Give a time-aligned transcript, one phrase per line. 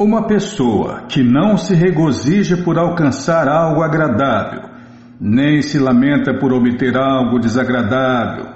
[0.00, 4.62] Uma pessoa que não se regozija por alcançar algo agradável,
[5.20, 8.46] nem se lamenta por obter algo desagradável,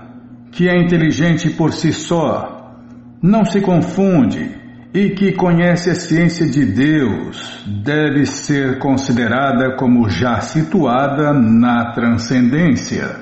[0.53, 2.77] que é inteligente por si só,
[3.21, 4.53] não se confunde
[4.95, 13.17] e que conhece a ciência de Deus, deve ser considerada como já situada na transcendência.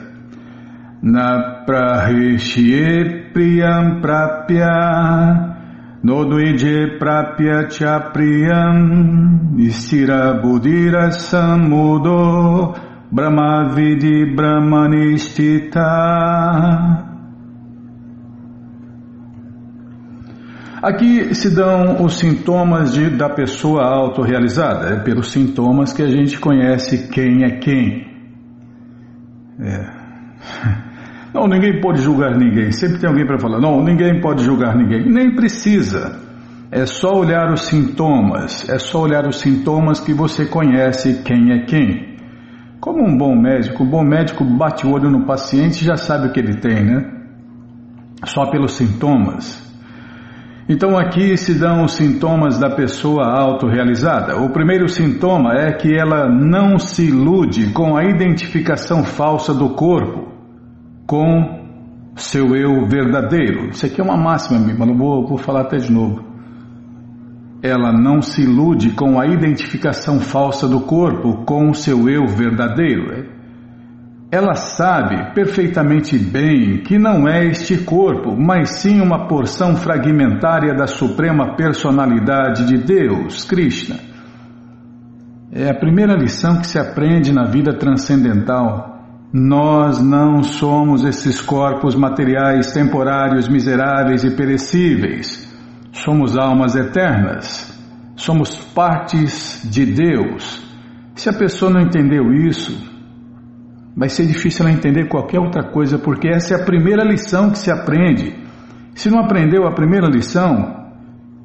[1.03, 5.50] Na prahishye priyam prapya
[6.03, 12.75] Nodvije prapya cha priyam Istira budira samudo
[13.11, 15.91] Brahmavidi brahmanistita
[20.83, 26.39] Aqui se dão os sintomas de, da pessoa autorrealizada, é pelos sintomas que a gente
[26.41, 28.07] conhece quem é quem.
[29.61, 30.01] É.
[31.33, 32.73] Não, ninguém pode julgar ninguém.
[32.73, 35.09] Sempre tem alguém para falar: não, ninguém pode julgar ninguém.
[35.09, 36.19] Nem precisa.
[36.73, 38.69] É só olhar os sintomas.
[38.69, 42.11] É só olhar os sintomas que você conhece quem é quem.
[42.81, 46.29] Como um bom médico, um bom médico bate o olho no paciente e já sabe
[46.29, 47.05] o que ele tem, né?
[48.25, 49.69] Só pelos sintomas.
[50.69, 54.37] Então aqui se dão os sintomas da pessoa autorrealizada.
[54.41, 60.30] O primeiro sintoma é que ela não se ilude com a identificação falsa do corpo
[61.11, 63.71] com seu eu verdadeiro.
[63.71, 66.25] Isso aqui é uma máxima, mas não vou, vou falar até de novo.
[67.61, 73.29] Ela não se ilude com a identificação falsa do corpo com o seu eu verdadeiro.
[74.31, 80.87] Ela sabe perfeitamente bem que não é este corpo, mas sim uma porção fragmentária da
[80.87, 83.97] suprema personalidade de Deus, Krishna.
[85.51, 88.90] É a primeira lição que se aprende na vida transcendental
[89.33, 95.49] nós não somos esses corpos materiais temporários, miseráveis e perecíveis.
[95.93, 97.79] Somos almas eternas.
[98.17, 100.69] Somos partes de Deus.
[101.15, 102.73] Se a pessoa não entendeu isso,
[103.97, 107.59] vai ser difícil ela entender qualquer outra coisa, porque essa é a primeira lição que
[107.59, 108.35] se aprende.
[108.97, 110.89] Se não aprendeu a primeira lição,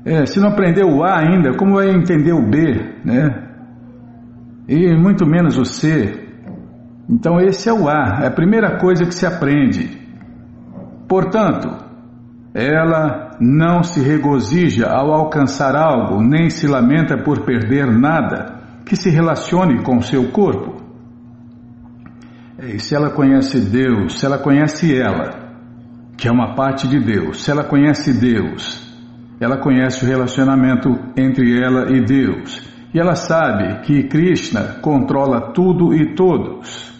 [0.03, 3.43] é, se não aprendeu o A ainda, como vai entender o B, né?
[4.67, 6.24] E muito menos o C.
[7.07, 10.05] Então, esse é o ar, é a primeira coisa que se aprende.
[11.07, 11.69] Portanto,
[12.53, 18.55] ela não se regozija ao alcançar algo, nem se lamenta por perder nada
[18.85, 20.83] que se relacione com seu corpo.
[22.63, 25.45] E se ela conhece Deus, se ela conhece ela,
[26.17, 28.81] que é uma parte de Deus, se ela conhece Deus,
[29.39, 32.73] ela conhece o relacionamento entre ela e Deus.
[32.93, 36.94] E ela sabe que Krishna controla tudo e todos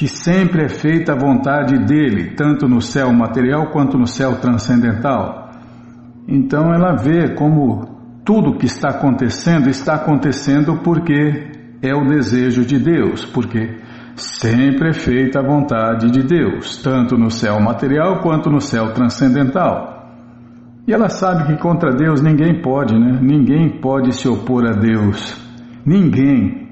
[0.00, 5.50] que sempre é feita a vontade dele, tanto no céu material quanto no céu transcendental.
[6.26, 11.50] Então ela vê como tudo que está acontecendo está acontecendo porque
[11.82, 13.76] é o desejo de Deus, porque
[14.16, 20.08] sempre é feita a vontade de Deus, tanto no céu material quanto no céu transcendental.
[20.88, 23.18] E ela sabe que contra Deus ninguém pode, né?
[23.20, 25.38] Ninguém pode se opor a Deus.
[25.84, 26.70] Ninguém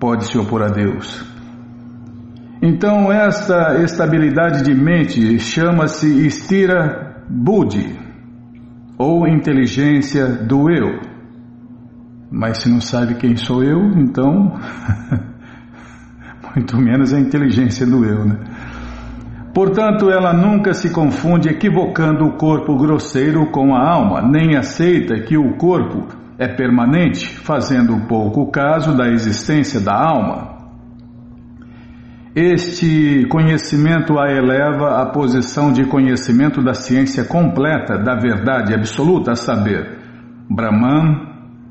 [0.00, 1.28] pode se opor a Deus.
[2.62, 7.98] Então, esta estabilidade de mente chama-se Stira Buddhi,
[8.98, 11.00] ou inteligência do eu.
[12.30, 14.58] Mas se não sabe quem sou eu, então,
[16.54, 18.38] muito menos a inteligência do eu, né?
[19.54, 25.36] Portanto, ela nunca se confunde equivocando o corpo grosseiro com a alma, nem aceita que
[25.36, 30.49] o corpo é permanente, fazendo pouco caso da existência da alma.
[32.34, 39.34] Este conhecimento a eleva à posição de conhecimento da ciência completa, da verdade absoluta, a
[39.34, 39.98] saber,
[40.48, 41.26] Brahman,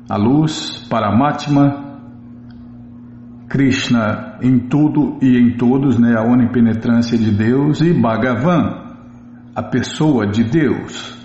[0.06, 1.90] a luz, Paramatma,
[3.48, 8.96] Krishna em tudo e em todos, né, a onipenetrância de Deus, e Bhagavan,
[9.56, 11.18] a pessoa de Deus.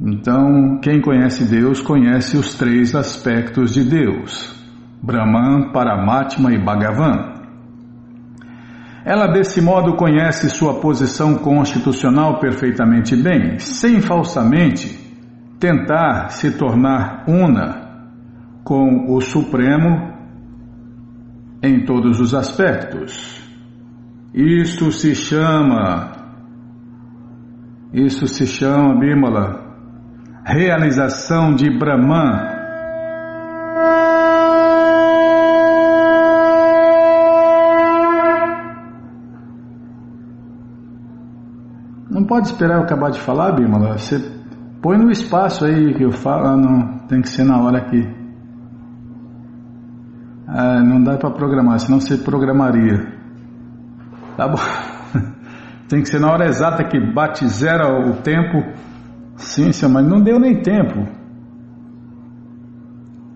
[0.00, 4.54] Então, quem conhece Deus conhece os três aspectos de Deus:
[5.02, 7.35] Brahman, Paramatma e Bhagavan.
[9.06, 14.98] Ela desse modo conhece sua posição constitucional perfeitamente bem, sem falsamente
[15.60, 17.86] tentar se tornar una
[18.64, 20.12] com o Supremo
[21.62, 23.40] em todos os aspectos.
[24.34, 26.10] Isto se chama,
[27.94, 29.72] isso se chama, Bimala,
[30.44, 32.56] realização de Brahman
[42.24, 43.98] pode esperar eu acabar de falar, Bimala.
[43.98, 44.36] Você
[44.86, 48.06] Põe no espaço aí que eu falo, ah, não, tem que ser na hora aqui.
[50.46, 53.12] Ah, não dá para programar, senão você programaria.
[54.36, 54.58] Tá bom.
[55.88, 58.62] tem que ser na hora exata que bate zero o tempo.
[59.36, 61.04] Sim, senhor, mas não deu nem tempo.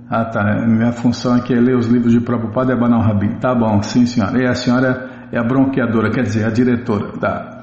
[0.08, 0.66] Ah, tá.
[0.68, 3.40] Minha função aqui é ler os livros de Prabhupada e Banal Rabin.
[3.40, 4.40] Tá bom, sim, senhora.
[4.40, 7.12] E a senhora é a bronqueadora, quer dizer, a diretora.
[7.18, 7.59] Tá.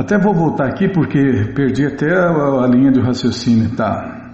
[0.00, 3.76] Até vou voltar aqui porque perdi até a, a linha de raciocínio.
[3.76, 4.30] Tá.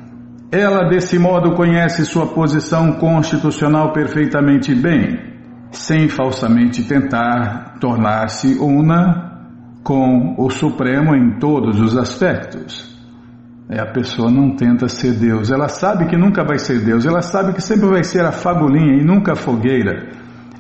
[0.53, 5.19] Ela, desse modo, conhece sua posição constitucional perfeitamente bem,
[5.73, 9.41] sem falsamente tentar tornar-se una
[9.83, 12.97] com o Supremo em todos os aspectos.
[13.69, 15.51] É, a pessoa não tenta ser Deus.
[15.51, 17.05] Ela sabe que nunca vai ser Deus.
[17.05, 20.11] Ela sabe que sempre vai ser a fagulhinha e nunca a fogueira.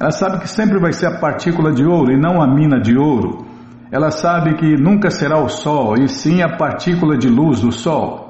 [0.00, 2.98] Ela sabe que sempre vai ser a partícula de ouro e não a mina de
[2.98, 3.45] ouro.
[3.90, 8.26] Ela sabe que nunca será o sol e sim a partícula de luz do sol.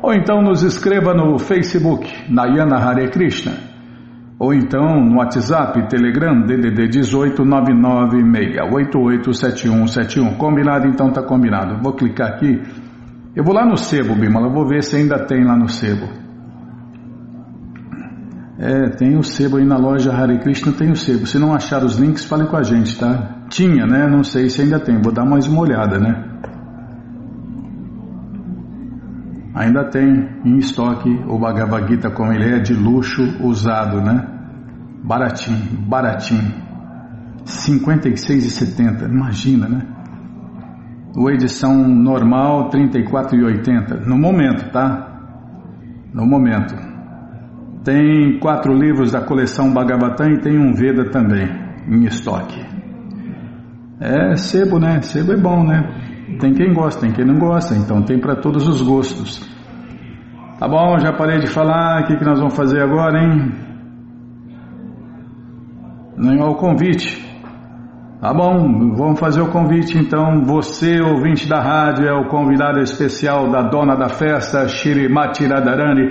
[0.00, 3.73] ou então nos escreva no Facebook Nayana Hare Krishna
[4.38, 10.36] ou então no WhatsApp, Telegram, DDD 18 996887171.
[10.36, 10.88] Combinado?
[10.88, 11.80] Então tá combinado.
[11.82, 12.60] Vou clicar aqui.
[13.34, 16.08] Eu vou lá no sebo, Bimala, vou ver se ainda tem lá no sebo.
[18.58, 21.26] É, tem o sebo aí na loja Hare Krishna, tem o sebo.
[21.26, 23.44] Se não achar os links, fale com a gente, tá?
[23.48, 24.06] Tinha, né?
[24.08, 25.00] Não sei se ainda tem.
[25.02, 26.33] Vou dar mais uma olhada, né?
[29.54, 34.26] Ainda tem em estoque o Bhagavad Gita como ele é de luxo usado, né?
[35.04, 36.52] Baratinho, baratinho.
[37.44, 39.86] 56,70, imagina, né?
[41.16, 45.20] O edição normal 34,80 no momento, tá?
[46.12, 46.74] No momento.
[47.84, 51.46] Tem quatro livros da coleção Bhagavatam e tem um Veda também
[51.86, 52.60] em estoque.
[54.00, 55.00] É sebo, né?
[55.02, 56.36] Sebo é bom, né?
[56.40, 59.53] Tem quem gosta, tem quem não gosta, então tem para todos os gostos.
[60.58, 63.52] Tá bom, já parei de falar, o que, que nós vamos fazer agora, hein?
[66.16, 67.24] Não o convite.
[68.20, 70.44] Tá bom, vamos fazer o convite então.
[70.44, 76.08] Você, ouvinte da rádio, é o convidado especial da dona da festa, Shirimati Radharani,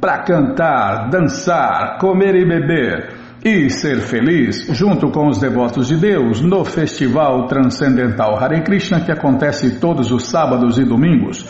[0.00, 6.40] para cantar, dançar, comer e beber e ser feliz junto com os devotos de Deus
[6.40, 11.44] no Festival Transcendental Hare Krishna que acontece todos os sábados e domingos.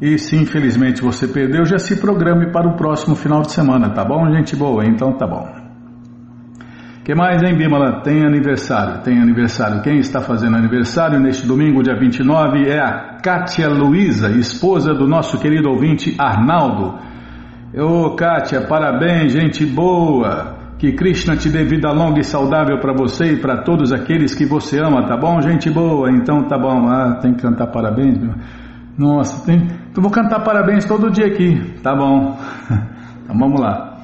[0.06, 4.06] E se infelizmente você perdeu, já se programe para o próximo final de semana, tá
[4.06, 4.86] bom, gente boa?
[4.86, 5.50] Então tá bom.
[7.04, 8.04] que mais, hein, Bimala?
[8.04, 9.82] Tem aniversário, tem aniversário.
[9.82, 15.40] Quem está fazendo aniversário neste domingo, dia 29, é a Kátia Luiza, esposa do nosso
[15.40, 17.00] querido ouvinte Arnaldo.
[17.76, 20.54] Ô, Kátia, parabéns, gente boa.
[20.78, 24.46] Que Krishna te dê vida longa e saudável para você e para todos aqueles que
[24.46, 26.12] você ama, tá bom, gente boa?
[26.12, 26.88] Então tá bom.
[26.90, 28.36] Ah, tem que cantar parabéns, meu.
[28.98, 29.68] Nossa, tem...
[29.92, 32.38] então vou cantar parabéns todo dia aqui, tá bom?
[33.26, 33.96] Então vamos lá.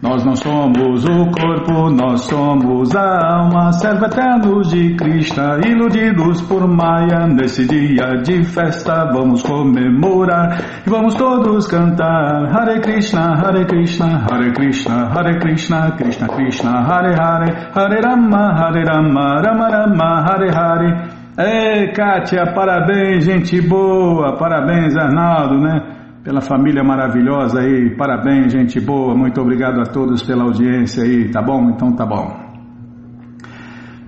[0.00, 6.68] Nós não somos o corpo, nós somos a alma, servo eterno de Krishna, iludidos por
[6.68, 7.26] Maya.
[7.26, 14.52] Nesse dia de festa vamos comemorar e vamos todos cantar Hare Krishna, Hare Krishna, Hare
[14.52, 21.17] Krishna, Hare Krishna, Krishna Krishna, Hare Hare, Hare Rama, Hare Rama, Rama Rama, Hare Hare.
[21.40, 25.82] Ei, Kátia, parabéns, gente boa, parabéns, Arnaldo, né?
[26.24, 31.40] Pela família maravilhosa aí, parabéns, gente boa, muito obrigado a todos pela audiência aí, tá
[31.40, 31.70] bom?
[31.70, 32.36] Então tá bom.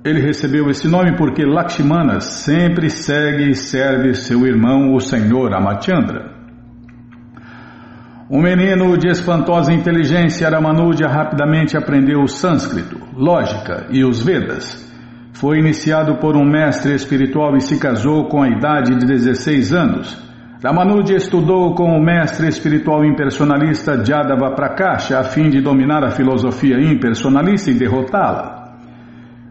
[0.04, 6.33] Ele recebeu esse nome porque Lakshmana sempre segue e serve seu irmão, o Senhor Amachandra.
[8.36, 14.92] Um menino de espantosa inteligência, Ramanuja rapidamente aprendeu o sânscrito, lógica e os Vedas.
[15.34, 20.18] Foi iniciado por um mestre espiritual e se casou com a idade de 16 anos.
[20.64, 26.82] Ramanuja estudou com o mestre espiritual impersonalista Jadava Prakasha a fim de dominar a filosofia
[26.82, 28.80] impersonalista e derrotá-la.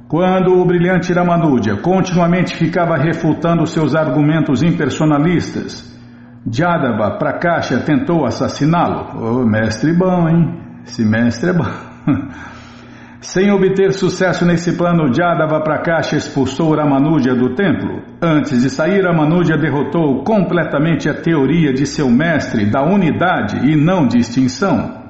[0.09, 5.92] Quando o brilhante Ramanuja continuamente ficava refutando seus argumentos impersonalistas,
[6.51, 9.17] Jadava Prakasha tentou assassiná-lo.
[9.17, 10.61] O oh, mestre bom, hein?
[10.85, 11.71] Esse mestre é bom.
[13.21, 18.03] Sem obter sucesso nesse plano, Jadava Prakasha expulsou Ramanuja do templo.
[18.21, 24.09] Antes de sair, Ramanuja derrotou completamente a teoria de seu mestre da unidade e não
[24.09, 25.01] distinção.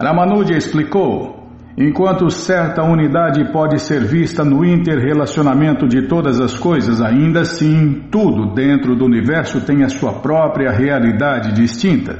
[0.00, 1.43] Ramanuja explicou:
[1.76, 8.54] Enquanto certa unidade pode ser vista no interrelacionamento de todas as coisas, ainda assim, tudo
[8.54, 12.16] dentro do universo tem a sua própria realidade distinta.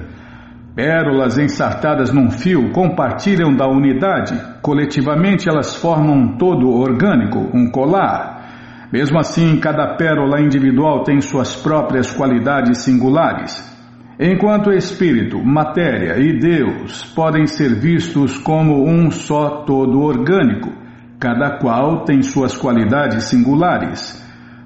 [0.75, 8.88] Pérolas ensartadas num fio compartilham da unidade, coletivamente elas formam um todo orgânico, um colar.
[8.92, 13.74] Mesmo assim, cada pérola individual tem suas próprias qualidades singulares.
[14.18, 20.73] Enquanto espírito, matéria e Deus podem ser vistos como um só todo orgânico,
[21.18, 24.23] cada qual tem suas qualidades singulares.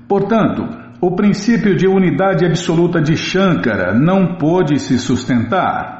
[0.07, 0.69] Portanto,
[1.00, 5.97] o princípio de unidade absoluta de Shankara não pôde se sustentar.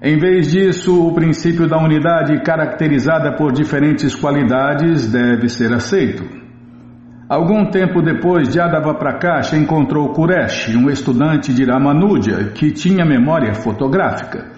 [0.00, 6.43] Em vez disso, o princípio da unidade caracterizada por diferentes qualidades deve ser aceito.
[7.28, 14.52] Algum tempo depois, Jadava Prakash encontrou Kuresh, um estudante de Ramanuja que tinha memória fotográfica.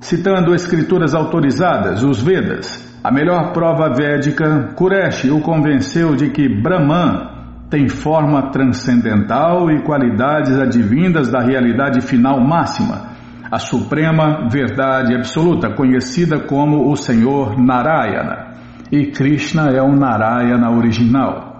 [0.00, 7.30] Citando escrituras autorizadas, os Vedas, a melhor prova védica, Kuresh o convenceu de que Brahman
[7.70, 13.12] tem forma transcendental e qualidades advindas da realidade final máxima,
[13.48, 18.56] a suprema verdade absoluta, conhecida como o Senhor Narayana.
[18.90, 21.51] E Krishna é o Narayana original.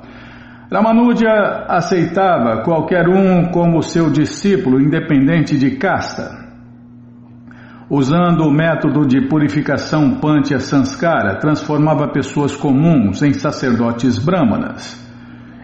[0.73, 6.41] Ramanuja aceitava qualquer um como seu discípulo, independente de casta.
[7.91, 14.99] Usando o método de purificação Pancha Sanskara, transformava pessoas comuns em sacerdotes brahmanas.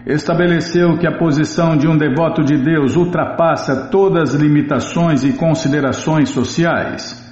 [0.05, 6.29] Estabeleceu que a posição de um devoto de Deus ultrapassa todas as limitações e considerações
[6.29, 7.27] sociais.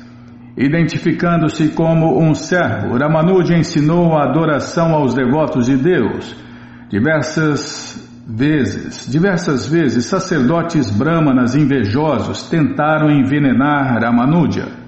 [0.56, 6.46] Identificando-se como um servo, Ramanuja ensinou a adoração aos devotos de Deus.
[6.88, 14.87] Diversas vezes, diversas vezes, sacerdotes brahmanas invejosos tentaram envenenar Ramanuja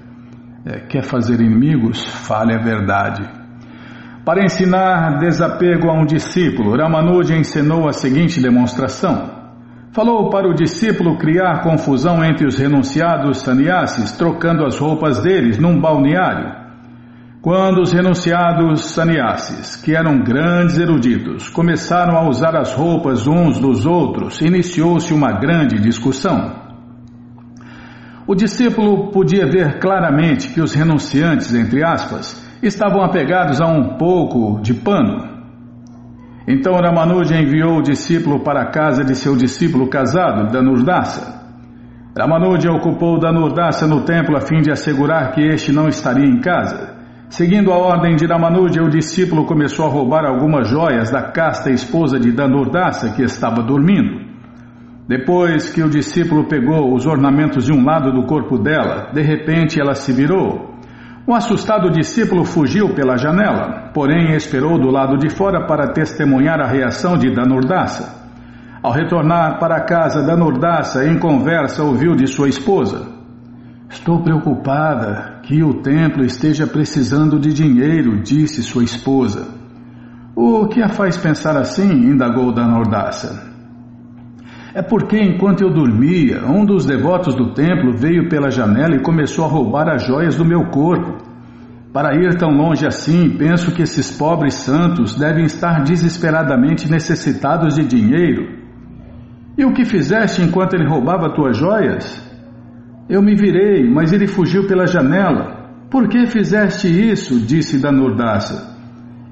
[0.65, 3.27] é, quer fazer inimigos, fale a verdade.
[4.25, 9.39] Para ensinar desapego a um discípulo, Ramanuja ensinou a seguinte demonstração.
[9.91, 15.79] Falou para o discípulo criar confusão entre os renunciados sannyasis, trocando as roupas deles num
[15.79, 16.58] balneário.
[17.41, 23.85] Quando os renunciados sannyasis, que eram grandes eruditos, começaram a usar as roupas uns dos
[23.85, 26.53] outros, iniciou-se uma grande discussão.
[28.27, 34.59] O discípulo podia ver claramente que os renunciantes, entre aspas, estavam apegados a um pouco
[34.61, 35.29] de pano.
[36.45, 41.39] Então Ramanuja enviou o discípulo para a casa de seu discípulo casado, Danurdasa.
[42.19, 46.98] Ramanuja ocupou Danurdasa no templo a fim de assegurar que este não estaria em casa.
[47.29, 52.19] Seguindo a ordem de Ramanuja, o discípulo começou a roubar algumas joias da casta esposa
[52.19, 54.27] de Danurdasa que estava dormindo.
[55.07, 59.79] Depois que o discípulo pegou os ornamentos de um lado do corpo dela, de repente
[59.79, 60.73] ela se virou.
[61.27, 66.67] O assustado discípulo fugiu pela janela, porém esperou do lado de fora para testemunhar a
[66.67, 68.11] reação de Danurdasa.
[68.81, 73.05] Ao retornar para a casa, Danurdasa, em conversa, ouviu de sua esposa:
[73.87, 79.47] Estou preocupada que o templo esteja precisando de dinheiro, disse sua esposa.
[80.35, 81.89] O que a faz pensar assim?
[81.89, 83.49] indagou Danurdasa.
[84.75, 89.43] É porque enquanto eu dormia, um dos devotos do templo veio pela janela e começou
[89.43, 91.17] a roubar as joias do meu corpo.
[91.91, 97.87] Para ir tão longe assim, penso que esses pobres santos devem estar desesperadamente necessitados de
[97.87, 98.55] dinheiro.
[99.57, 102.28] E o que fizeste enquanto ele roubava tuas joias?
[103.09, 105.71] Eu me virei, mas ele fugiu pela janela.
[105.89, 107.39] Por que fizeste isso?
[107.39, 108.77] disse Danurdasa.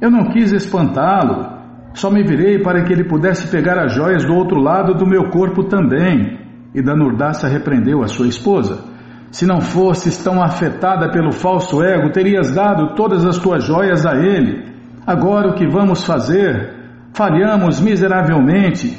[0.02, 1.56] Eu não quis espantá-lo.
[1.94, 5.30] Só me virei para que ele pudesse pegar as joias do outro lado do meu
[5.30, 6.40] corpo também.
[6.74, 8.84] E Danurdasa repreendeu a sua esposa.
[9.32, 14.16] Se não fosses tão afetada pelo falso ego, terias dado todas as tuas joias a
[14.16, 14.72] ele.
[15.06, 16.74] Agora o que vamos fazer?
[17.14, 18.98] Falhamos miseravelmente.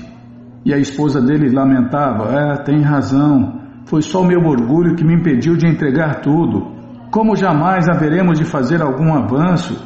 [0.64, 3.67] E a esposa dele lamentava: É, tem razão.
[3.88, 6.76] Foi só o meu orgulho que me impediu de entregar tudo.
[7.10, 9.82] Como jamais haveremos de fazer algum avanço?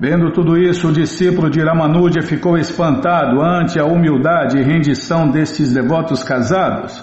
[0.00, 5.74] Vendo tudo isso, o discípulo de Ramanuja ficou espantado ante a humildade e rendição destes
[5.74, 7.02] devotos casados.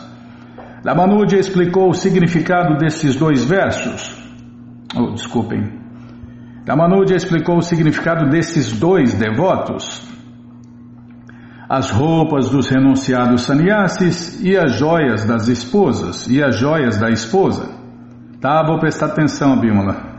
[0.85, 4.17] Ramanuja explicou o significado destes dois versos.
[4.95, 5.61] Oh, desculpem.
[6.65, 10.07] Ramanuja explicou o significado desses dois devotos.
[11.69, 17.69] As roupas dos renunciados sannyasis e as joias das esposas e as joias da esposa.
[18.39, 20.17] Tá, vou prestar atenção, Bímola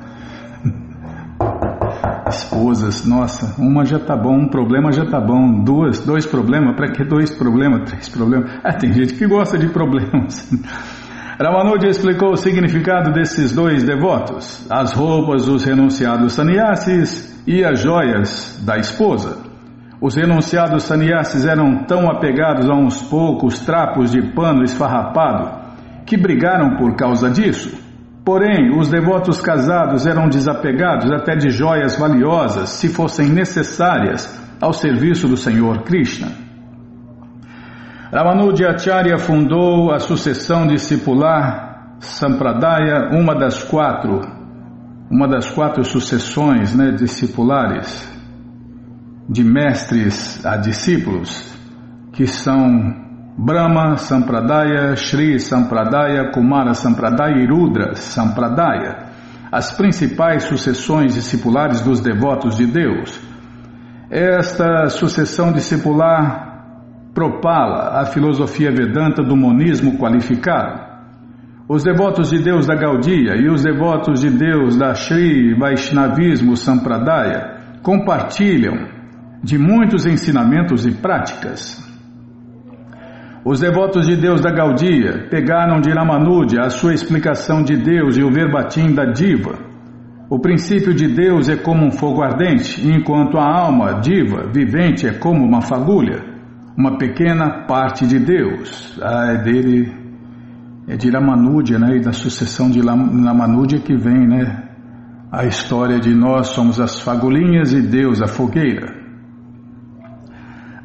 [2.28, 6.90] esposas, nossa, uma já tá bom, um problema já tá bom, duas, dois problemas, para
[6.90, 8.50] que dois problemas, três problemas?
[8.62, 10.50] Ah, tem gente que gosta de problemas.
[11.40, 18.60] Ramanuja explicou o significado desses dois devotos, as roupas dos renunciados sannyasis e as joias
[18.64, 19.47] da esposa.
[20.00, 25.58] Os renunciados sannyasis eram tão apegados a uns poucos trapos de pano esfarrapado
[26.06, 27.76] que brigaram por causa disso.
[28.24, 35.26] Porém, os devotos casados eram desapegados até de joias valiosas, se fossem necessárias, ao serviço
[35.28, 36.28] do Senhor Krishna.
[38.12, 44.20] Ramanujacharya fundou a sucessão discipular Sampradaya, uma das quatro,
[45.10, 48.17] uma das quatro sucessões né, discipulares
[49.28, 51.54] de mestres a discípulos,
[52.12, 59.06] que são Brahma Sampradaya, Shri Sampradaya, Kumara Sampradaya e Rudra Sampradaya,
[59.52, 63.20] as principais sucessões discipulares dos devotos de Deus.
[64.10, 70.88] Esta sucessão discipular propala a filosofia vedanta do monismo qualificado.
[71.68, 77.78] Os devotos de Deus da Gaudia e os devotos de Deus da Shri Vaishnavismo Sampradaya
[77.82, 78.97] compartilham
[79.42, 81.86] de muitos ensinamentos e práticas.
[83.44, 88.22] Os devotos de Deus da Gaudia pegaram de Ramanuja a sua explicação de Deus e
[88.22, 89.58] o verbatim da diva.
[90.28, 95.14] O princípio de Deus é como um fogo ardente, enquanto a alma diva, vivente, é
[95.14, 96.22] como uma fagulha,
[96.76, 99.00] uma pequena parte de Deus.
[99.02, 99.90] Ah, é dele,
[100.86, 101.96] é de Ramanuja, né?
[101.96, 104.64] E da sucessão de Ramanuja que vem, né?
[105.32, 108.97] A história de nós somos as fagulhinhas e Deus a fogueira.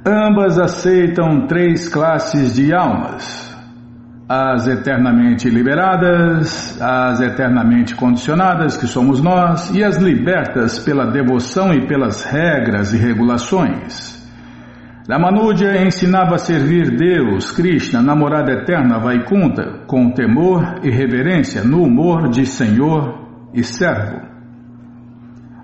[0.06, 3.58] Ambas aceitam três classes de almas:
[4.28, 11.88] as eternamente liberadas, as eternamente condicionadas, que somos nós, e as libertas pela devoção e
[11.88, 14.22] pelas regras e regulações.
[15.10, 22.30] Ramanuja ensinava a servir Deus, Krishna, namorada eterna Vaikunta, com temor e reverência, no humor
[22.30, 24.33] de Senhor e servo.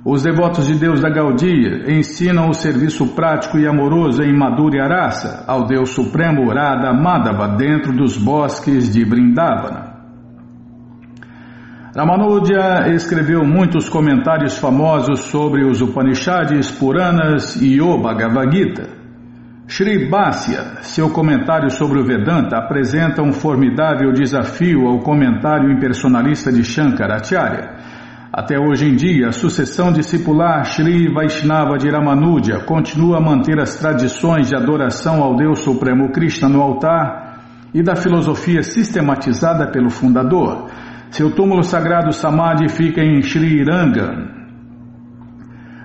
[0.04, 5.44] Os devotos de Deus da Gaudia ensinam o serviço prático e amoroso em Madhurya Rasa
[5.46, 9.90] ao Deus Supremo Radha Madhava dentro dos bosques de Brindavana.
[11.94, 18.88] Ramanuja escreveu muitos comentários famosos sobre os Upanishads, Puranas e o Bhagavad Gita.
[19.68, 26.64] Sri Bhasya, seu comentário sobre o Vedanta, apresenta um formidável desafio ao comentário impersonalista de
[26.64, 27.99] Shankaracharya
[28.40, 33.76] até hoje em dia, a sucessão discipular Sri Vaishnava de Ramanuja continua a manter as
[33.76, 40.70] tradições de adoração ao Deus Supremo Krishna no altar e da filosofia sistematizada pelo fundador.
[41.12, 44.10] Seu túmulo sagrado Samadhi fica em Sri Ranga.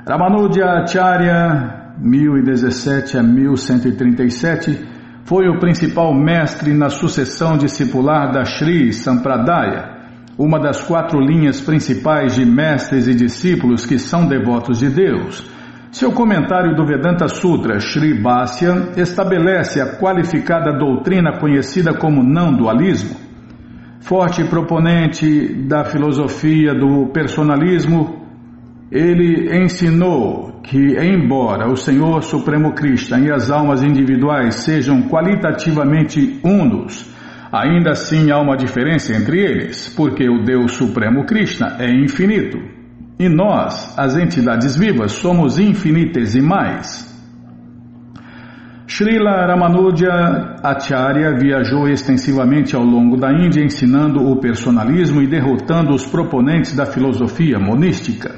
[0.08, 4.78] Ramanuja Acharya, 1017 a 1137,
[5.24, 9.93] foi o principal mestre na sucessão discipular da Sri Sampradaya
[10.36, 15.44] uma das quatro linhas principais de mestres e discípulos que são devotos de Deus.
[15.92, 23.16] Seu comentário do Vedanta Sutra, Sri Bhasya, estabelece a qualificada doutrina conhecida como não-dualismo.
[24.00, 28.26] Forte proponente da filosofia do personalismo,
[28.90, 37.13] ele ensinou que, embora o Senhor Supremo Krishna e as almas individuais sejam qualitativamente unos,
[37.54, 42.58] Ainda assim há uma diferença entre eles, porque o Deus Supremo Krishna é infinito
[43.16, 47.14] e nós, as entidades vivas, somos infinitesimais.
[48.88, 56.04] Srila Ramanuja Acharya viajou extensivamente ao longo da Índia ensinando o personalismo e derrotando os
[56.04, 58.34] proponentes da filosofia monística.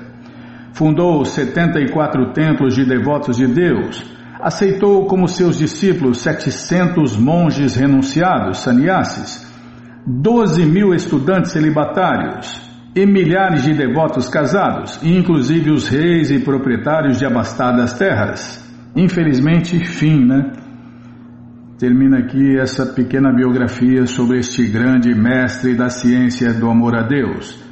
[0.74, 9.46] Fundou 74 templos de devotos de Deus, aceitou como seus discípulos 700 monges renunciados, sannyasis,
[10.06, 12.62] 12 mil estudantes celibatários
[12.94, 18.64] e milhares de devotos casados, inclusive os reis e proprietários de abastadas terras.
[18.94, 20.52] Infelizmente, fim, né?
[21.78, 27.62] Termina aqui essa pequena biografia sobre este grande mestre da ciência do amor a Deus.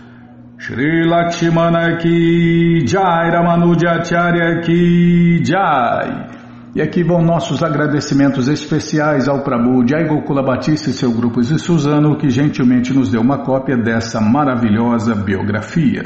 [0.58, 6.33] Shri Lakshmana ki Jai Ramanujacharya ki Jai
[6.74, 11.56] e aqui vão nossos agradecimentos especiais ao Prabhu Jai Gokula Batista e seu grupo de
[11.56, 16.02] Suzano, que gentilmente nos deu uma cópia dessa maravilhosa biografia.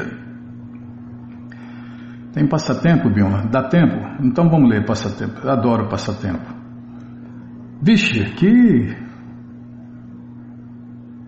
[2.31, 3.47] Tem passatempo, Bioma?
[3.51, 3.97] Dá tempo?
[4.23, 5.47] Então vamos ler passatempo.
[5.49, 6.45] Adoro passatempo.
[7.81, 8.95] Vixe, aqui.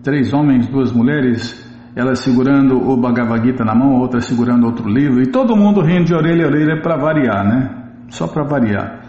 [0.04, 5.20] Três homens, duas mulheres, ela segurando o Bhagavad Gita na mão, outra segurando outro livro,
[5.20, 7.88] e todo mundo rindo de orelha a orelha para variar, né?
[8.08, 9.01] Só para variar.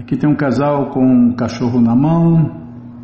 [0.00, 2.50] Aqui tem um casal com um cachorro na mão,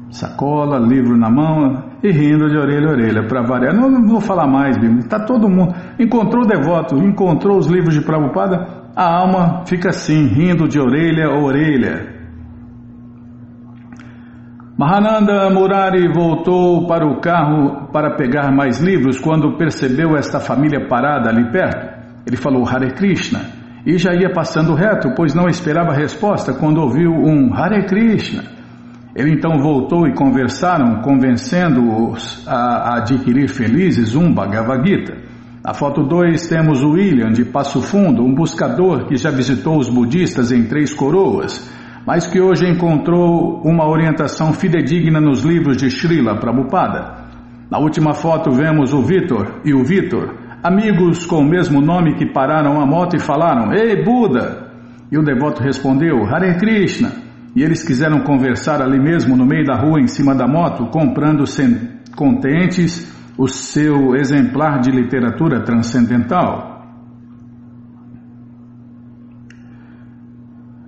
[0.08, 3.74] sacola, livro na mão e rindo de orelha a orelha para variar.
[3.74, 5.00] Não, não, vou falar mais, Bíblia.
[5.00, 5.74] Está todo mundo.
[6.00, 11.26] Encontrou o devoto, encontrou os livros de Prabhupada, a alma fica assim, rindo de orelha
[11.26, 12.16] a orelha.
[14.78, 21.28] Mahananda Murari voltou para o carro para pegar mais livros quando percebeu esta família parada
[21.28, 21.94] ali perto.
[22.26, 23.55] Ele falou Hare Krishna
[23.86, 28.42] e já ia passando reto, pois não esperava resposta quando ouviu um Hare Krishna.
[29.14, 35.16] Ele então voltou e conversaram, convencendo-os a adquirir felizes um Bhagavad Gita.
[35.64, 39.88] Na foto 2 temos o William de Passo Fundo, um buscador que já visitou os
[39.88, 41.72] budistas em Três Coroas,
[42.04, 47.24] mas que hoje encontrou uma orientação fidedigna nos livros de Srila Prabhupada.
[47.70, 52.26] Na última foto vemos o Vitor e o Vitor, amigos com o mesmo nome que
[52.26, 54.66] pararam a moto e falaram: Ei, Buda!
[55.10, 57.12] E o devoto respondeu: Hare Krishna.
[57.54, 61.44] E eles quiseram conversar ali mesmo no meio da rua, em cima da moto, comprando
[62.14, 66.84] contentes o seu exemplar de literatura transcendental.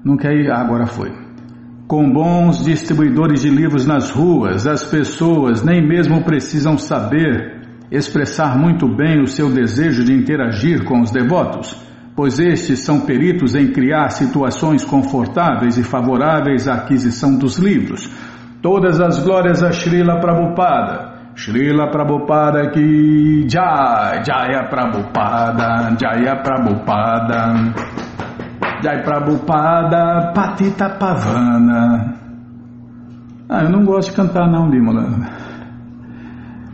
[0.05, 0.51] Não quer ir?
[0.51, 1.11] Ah, agora foi.
[1.87, 7.58] Com bons distribuidores de livros nas ruas, as pessoas nem mesmo precisam saber
[7.90, 11.74] expressar muito bem o seu desejo de interagir com os devotos,
[12.14, 18.11] pois estes são peritos em criar situações confortáveis e favoráveis à aquisição dos livros.
[18.61, 21.16] Todas as glórias a Srila Prabhupada.
[21.37, 27.72] Srila Prabhupada que Jai, Jaya Prabhupada, Jaya Prabhupada.
[28.83, 32.14] Jai Prabhupada, Patita Pavana.
[33.48, 35.38] Ah, eu não gosto de cantar não, Bímola.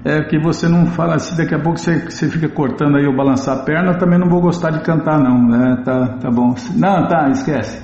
[0.04, 3.16] É que você não fala assim, daqui a pouco você, você fica cortando aí o
[3.16, 5.82] balançar a perna, também não vou gostar de cantar não, né?
[5.84, 6.54] Tá, tá bom.
[6.76, 7.82] Não, tá, esquece.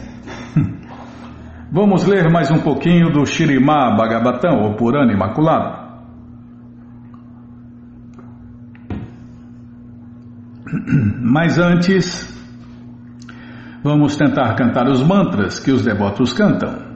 [1.72, 5.88] Vamos ler mais um pouquinho do Shirimá Bhagavatam, ou Purana Imaculado.
[11.22, 12.30] Mas antes,
[13.82, 16.89] Vamos tentar cantar os mantras que os devotos cantam.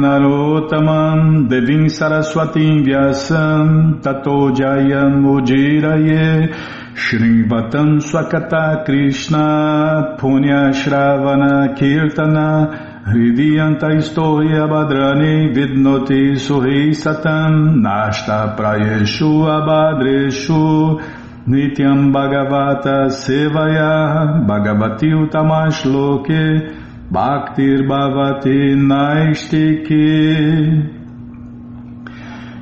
[0.00, 6.54] Narotamam Devim Saraswatim Vyasam Tato Jayam Ujiraye
[6.94, 21.17] Shrivatam Swakata Krishna Punya Shravana Kirtana Hridiyanta Istoya Badrani Vidnoti Suhi Satam Nashta Prayeshu Abadreshu
[21.48, 26.76] Nityam Bhagavata Sevaya Bhagavati Utamash Loke
[27.10, 29.96] Bhaktir Bhavati Naistiki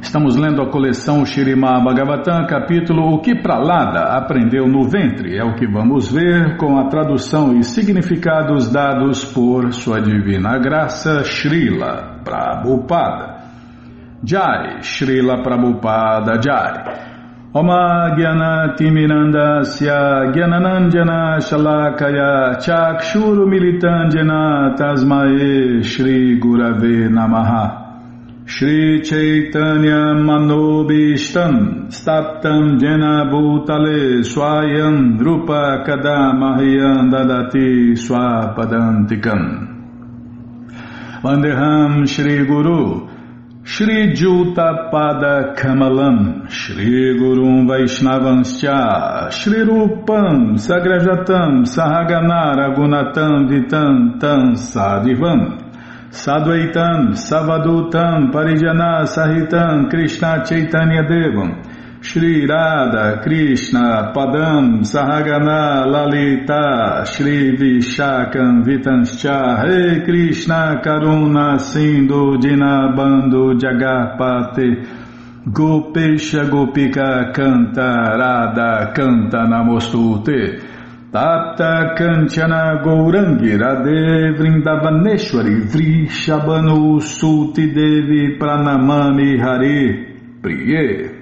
[0.01, 5.37] Estamos lendo a coleção Shirimá Bhagavatam, capítulo O que Pralada aprendeu no ventre.
[5.37, 11.25] É o que vamos ver com a tradução e significados dados por Sua Divina Graça
[11.25, 13.47] Srila Prabhupada.
[14.23, 17.16] Jai, Srila Prabhupada Jai.
[17.55, 28.45] Oma Gyana Timirandasya Gyananandjana Shalakaya Chakshuru Militandjana Tasmae Shri Gurave Namaha.
[28.47, 39.73] Shri Chaitanya Manobishtam Staptam Jena Bhutale Swayam Rupa Kadamahyam Dadati Swapadantikam.
[41.23, 43.09] Vandeham Shri Guru
[43.67, 55.67] Shri Juta Pada Kamalam Shri Gurum Vaishnavanscha Shri Rupam Sagrajatam Sahagana Gunatam Vitam Tam Sadivam
[56.11, 61.66] Sadvaitam, Savadutam, Parijana Sahitam, Krishna Chaitanya Devam,
[62.07, 74.87] Shri Radha, Krishna, Padam, Sahagana, Lalita, Shri Vishakam, Vitanscha, Rei Krishna, Karuna, Sindhu, Dinabando, Jagarpate,
[75.51, 80.63] Gopesha Gopika Canta, Radha Canta Namostute,
[81.11, 91.16] Tapta Kanchana Gourangi Radhe Vrindavaneshwari Vri Shabanu Sulti Devi Pranamani Hari Priye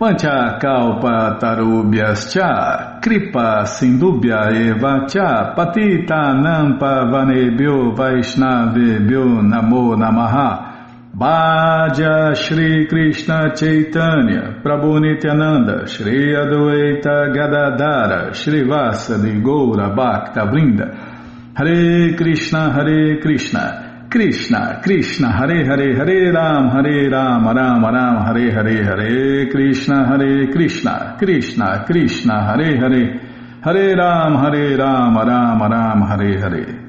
[0.00, 10.72] Mancha Kalpa Tarubhyascha Kripa Sindubhya Eva Cha Patita Nampa Vanebhyo Vaishnavebhyo Namo Namaha.
[11.16, 21.54] Bhaja Shri Krishna Chaitanya Prabhu Nityananda Shri Adwaita Gadadara Shri Vasadi Goura Bhakta Vrinda.
[21.54, 23.83] Hare Krishna Hare Krishna
[24.14, 30.52] Krishna Krishna Hare Hare Hare Ram Hare Ram Ram Ram Hare Hare Hare Krishna Hare
[30.52, 33.20] Krishna Krishna Krishna Hare Hare
[33.60, 36.80] Hare Ram Hare Ram Ram Ram Hare Hare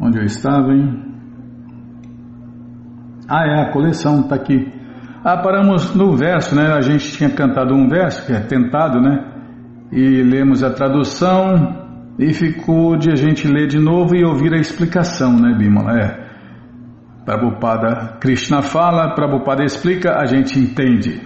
[0.00, 1.04] Onde eu estava, hein?
[3.28, 4.72] Ah, é, a coleção está aqui.
[5.22, 6.72] Ah, paramos no verso, né?
[6.72, 9.24] A gente tinha cantado um verso, que é tentado, né?
[9.92, 11.83] E lemos a tradução
[12.18, 15.98] e ficou de a gente ler de novo e ouvir a explicação, né, Bimala?
[15.98, 16.24] É.
[17.24, 21.20] Prabhupada Krishna fala, Prabhupada explica, a gente entende.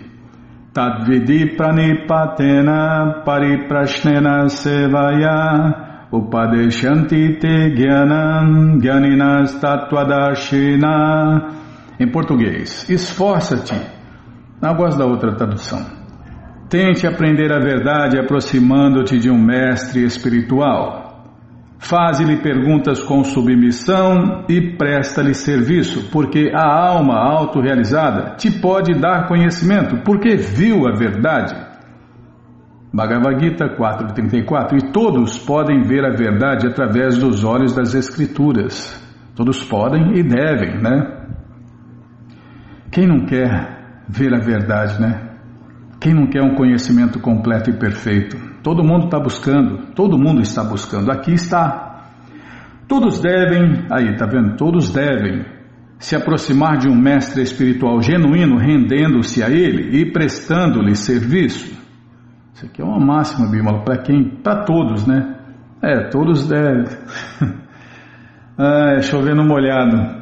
[0.72, 11.58] Tadvidi pranipatena pariprashnena sevaya upadeshanti te gyanam gyaninas tattvadashina
[11.98, 13.74] em português, esforça-te.
[14.62, 15.97] Não gosto da outra tradução.
[16.68, 21.08] Tente aprender a verdade aproximando-te de um mestre espiritual.
[21.78, 30.02] Faze-lhe perguntas com submissão e presta-lhe serviço, porque a alma autorrealizada te pode dar conhecimento,
[30.04, 31.54] porque viu a verdade.
[32.92, 39.00] Bhagavad Gita 4.34 E todos podem ver a verdade através dos olhos das Escrituras.
[39.34, 41.16] Todos podem e devem, né?
[42.90, 45.27] Quem não quer ver a verdade, né?
[46.00, 48.36] Quem não quer um conhecimento completo e perfeito?
[48.62, 51.10] Todo mundo está buscando, todo mundo está buscando.
[51.10, 52.04] Aqui está.
[52.86, 54.56] Todos devem, aí, tá vendo?
[54.56, 55.44] Todos devem
[55.98, 61.76] se aproximar de um mestre espiritual genuíno, rendendo-se a ele e prestando-lhe serviço.
[62.54, 64.40] Isso aqui é uma máxima, Bímola, para quem?
[64.42, 65.36] Para todos, né?
[65.82, 66.84] É, todos devem.
[68.56, 70.17] ah, é chovendo molhado.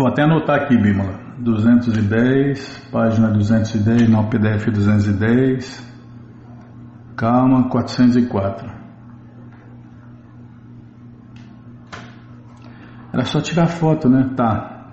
[0.00, 1.20] Vou até anotar aqui, Bímola.
[1.40, 5.86] 210, página 210, não, PDF 210.
[7.14, 8.66] Calma, 404.
[13.12, 14.30] Era só tirar foto, né?
[14.34, 14.86] Tá.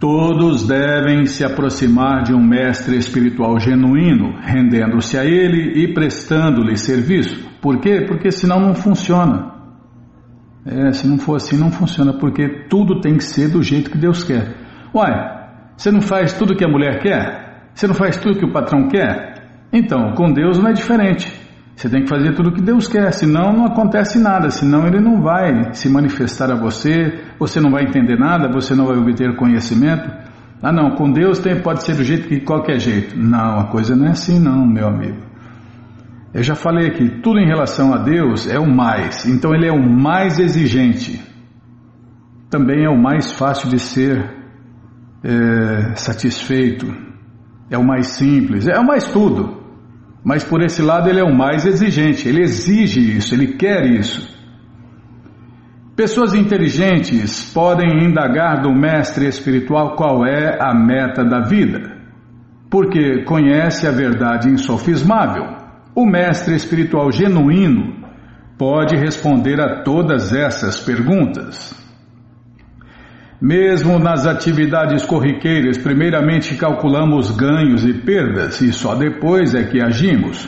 [0.00, 7.46] Todos devem se aproximar de um mestre espiritual genuíno, rendendo-se a ele e prestando-lhe serviço.
[7.60, 8.06] Por quê?
[8.08, 9.55] Porque senão não funciona.
[10.66, 13.96] É, se não for assim, não funciona, porque tudo tem que ser do jeito que
[13.96, 14.52] Deus quer.
[14.92, 15.12] Uai,
[15.76, 17.68] você não faz tudo que a mulher quer?
[17.72, 19.34] Você não faz tudo que o patrão quer?
[19.72, 21.32] Então, com Deus não é diferente.
[21.76, 24.98] Você tem que fazer tudo o que Deus quer, senão não acontece nada, senão Ele
[24.98, 29.36] não vai se manifestar a você, você não vai entender nada, você não vai obter
[29.36, 30.10] conhecimento.
[30.62, 33.16] Ah, não, com Deus tem, pode ser do jeito que qualquer jeito.
[33.16, 35.25] Não, a coisa não é assim, não, meu amigo.
[36.36, 39.72] Eu já falei que tudo em relação a Deus é o mais, então Ele é
[39.72, 41.18] o mais exigente.
[42.50, 44.34] Também é o mais fácil de ser
[45.24, 46.86] é, satisfeito,
[47.70, 49.64] é o mais simples, é o mais tudo.
[50.22, 54.28] Mas por esse lado ele é o mais exigente, ele exige isso, ele quer isso.
[55.96, 61.96] Pessoas inteligentes podem indagar do mestre espiritual qual é a meta da vida,
[62.68, 65.55] porque conhece a verdade insofismável.
[65.98, 67.94] O mestre espiritual genuíno
[68.58, 71.74] pode responder a todas essas perguntas.
[73.40, 80.46] Mesmo nas atividades corriqueiras, primeiramente calculamos ganhos e perdas e só depois é que agimos.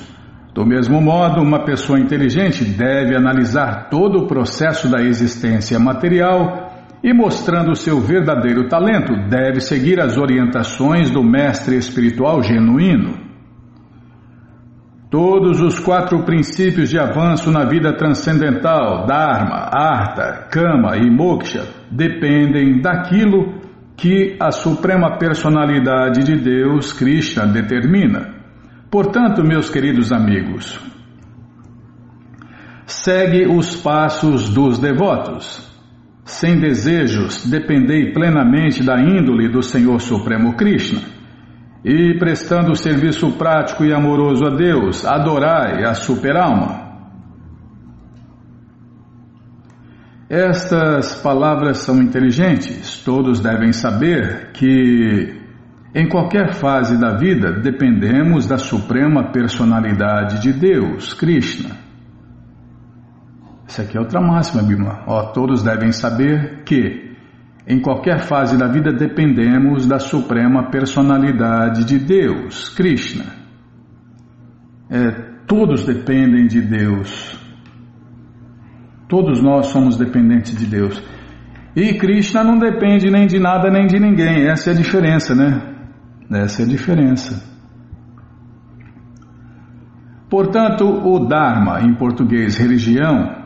[0.52, 7.14] Do mesmo modo, uma pessoa inteligente deve analisar todo o processo da existência material e,
[7.14, 13.27] mostrando seu verdadeiro talento, deve seguir as orientações do mestre espiritual genuíno.
[15.10, 22.82] Todos os quatro princípios de avanço na vida transcendental, Dharma, Artha, Kama e Moksha, dependem
[22.82, 23.54] daquilo
[23.96, 28.34] que a Suprema Personalidade de Deus, Krishna, determina.
[28.90, 30.78] Portanto, meus queridos amigos,
[32.84, 35.66] segue os passos dos devotos.
[36.22, 41.17] Sem desejos, dependei plenamente da índole do Senhor Supremo Krishna
[41.84, 46.88] e prestando serviço prático e amoroso a Deus, adorai a superalma.
[50.28, 55.38] Estas palavras são inteligentes, todos devem saber que
[55.94, 61.76] em qualquer fase da vida dependemos da suprema personalidade de Deus, Krishna.
[63.66, 65.02] Essa aqui é outra máxima, Bima.
[65.06, 67.07] Ó, todos devem saber que
[67.68, 73.26] em qualquer fase da vida dependemos da suprema personalidade de Deus, Krishna.
[74.90, 75.10] É,
[75.46, 77.38] todos dependem de Deus.
[79.06, 81.02] Todos nós somos dependentes de Deus.
[81.76, 84.48] E Krishna não depende nem de nada nem de ninguém.
[84.48, 85.60] Essa é a diferença, né?
[86.30, 87.46] Essa é a diferença.
[90.30, 93.37] Portanto, o Dharma, em português religião,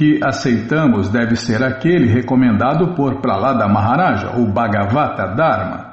[0.00, 5.90] que aceitamos deve ser aquele recomendado por Pralada Maharaja, o Bhagavata Dharma.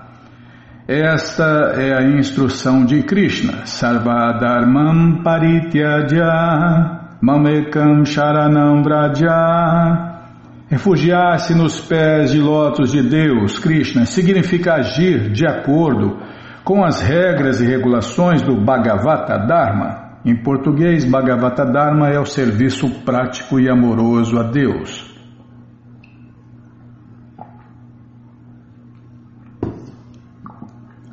[0.87, 3.65] Esta é a instrução de Krishna.
[3.65, 10.21] Sarvadharmam parityaja mamekam sharanam vraja.
[10.69, 16.17] Refugiar-se nos pés de lótus de Deus, Krishna, significa agir de acordo
[16.63, 20.06] com as regras e regulações do Bhagavata Dharma.
[20.27, 25.09] Em português, Bhagavata Dharma é o serviço prático e amoroso a Deus.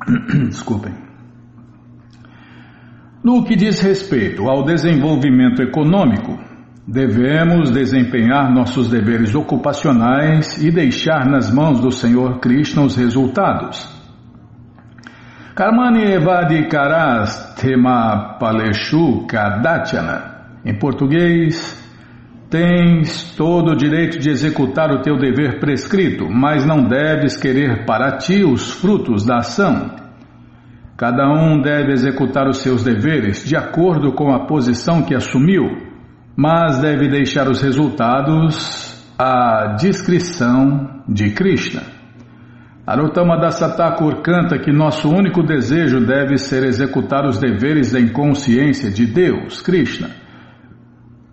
[0.49, 0.93] Desculpem.
[3.23, 6.37] No que diz respeito ao desenvolvimento econômico,
[6.85, 13.94] devemos desempenhar nossos deveres ocupacionais e deixar nas mãos do Senhor Krishna os resultados.
[15.55, 20.49] Karmani evadikaras tema paleshu kadachana.
[20.65, 21.81] Em português,
[22.49, 28.17] tens todo o direito de executar o teu dever prescrito, mas não deves querer para
[28.17, 29.91] ti os frutos da ação.
[30.97, 35.63] Cada um deve executar os seus deveres de acordo com a posição que assumiu,
[36.35, 41.94] mas deve deixar os resultados à discrição de Krishna.
[42.85, 49.07] Aruttama Dasatakur canta que nosso único desejo deve ser executar os deveres da inconsciência de
[49.07, 50.09] Deus, Krishna.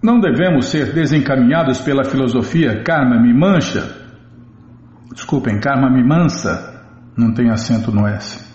[0.02, 3.82] Não devemos ser desencaminhados pela filosofia karma mimancha.
[5.12, 6.70] Desculpem, karma mimansa.
[7.16, 8.50] Não tem acento no S.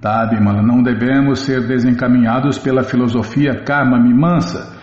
[0.00, 0.62] Tá, Bimala?
[0.62, 4.74] Não devemos ser desencaminhados pela filosofia karma mimansa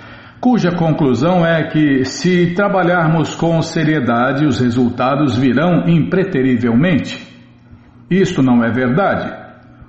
[0.42, 7.31] cuja conclusão é que, se trabalharmos com seriedade, os resultados virão impreterivelmente.
[8.12, 9.34] Isto não é verdade.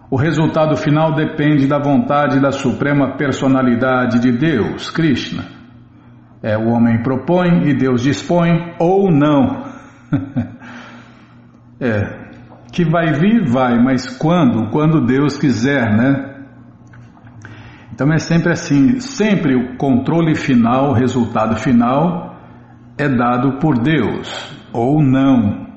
[0.08, 5.42] O resultado final depende da vontade da Suprema Personalidade de Deus, Krishna.
[6.40, 9.64] É, o homem propõe e Deus dispõe, ou não.
[11.80, 12.22] é,
[12.72, 14.70] que vai vir, vai, mas quando?
[14.70, 16.44] Quando Deus quiser, né?
[17.92, 22.36] Então é sempre assim, sempre o controle final, o resultado final
[22.96, 25.71] é dado por Deus ou não.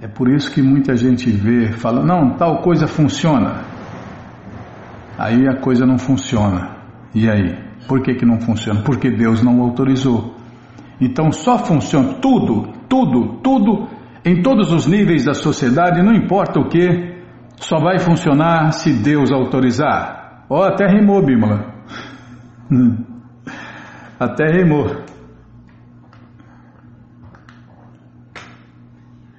[0.00, 3.64] É por isso que muita gente vê, fala, não, tal coisa funciona.
[5.18, 6.76] Aí a coisa não funciona.
[7.14, 7.56] E aí?
[7.88, 8.82] Por que, que não funciona?
[8.82, 10.34] Porque Deus não autorizou.
[11.00, 13.88] Então só funciona tudo, tudo, tudo,
[14.24, 17.16] em todos os níveis da sociedade, não importa o que,
[17.56, 20.44] só vai funcionar se Deus autorizar.
[20.48, 21.74] Ó, oh, até rimou, Bímola.
[24.18, 24.86] Até rimou.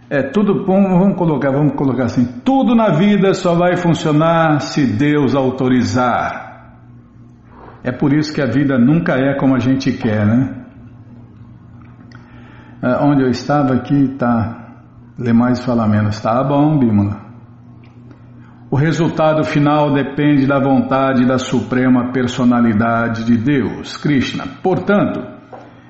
[0.10, 5.36] É tudo, vamos colocar, vamos colocar assim, tudo na vida só vai funcionar se Deus
[5.36, 6.47] autorizar.
[7.84, 10.66] É por isso que a vida nunca é como a gente quer, né?
[12.82, 14.76] É, onde eu estava aqui, tá.
[15.18, 16.20] Lê mais fala menos.
[16.22, 17.28] Tá bom, Bímola.
[18.70, 24.45] O resultado final depende da vontade da Suprema Personalidade de Deus, Krishna.
[24.62, 25.37] Portanto,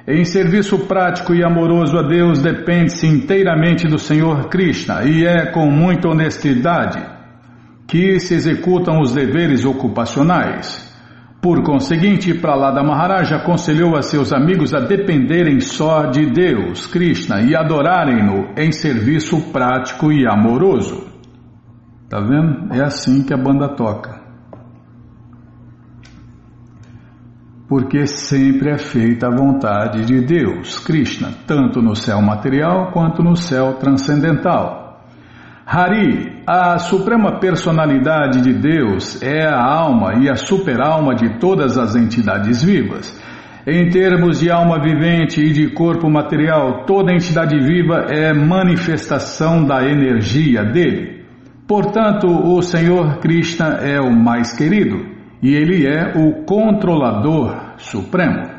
[0.07, 5.69] em serviço prático e amoroso a Deus depende-se inteiramente do Senhor Krishna e é com
[5.69, 6.97] muita honestidade
[7.85, 10.87] que se executam os deveres ocupacionais.
[11.41, 17.53] Por conseguinte, Pralada Maharaj aconselhou a seus amigos a dependerem só de Deus, Krishna, e
[17.53, 21.05] adorarem-no em serviço prático e amoroso.
[22.09, 22.73] Tá vendo?
[22.73, 24.16] É assim que a banda toca.
[27.67, 33.35] Porque sempre é feita a vontade de Deus, Krishna, tanto no céu material quanto no
[33.35, 35.03] céu transcendental.
[35.65, 41.93] Hari, a suprema personalidade de Deus, é a alma e a superalma de todas as
[41.93, 43.21] entidades vivas.
[43.67, 49.83] Em termos de alma vivente e de corpo material, toda entidade viva é manifestação da
[49.83, 51.25] energia dele.
[51.67, 58.57] Portanto, o Senhor Krishna é o mais querido e ele é o controlador supremo.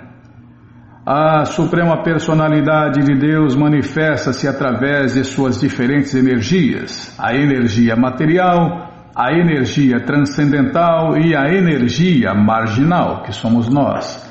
[1.05, 9.33] A suprema personalidade de Deus manifesta-se através de suas diferentes energias: a energia material, a
[9.33, 14.27] energia transcendental e a energia marginal, que somos nós.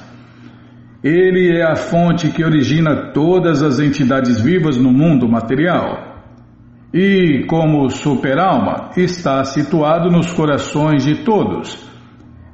[1.04, 6.16] Ele é a fonte que origina todas as entidades vivas no mundo material
[6.94, 11.97] e, como superalma, está situado nos corações de todos.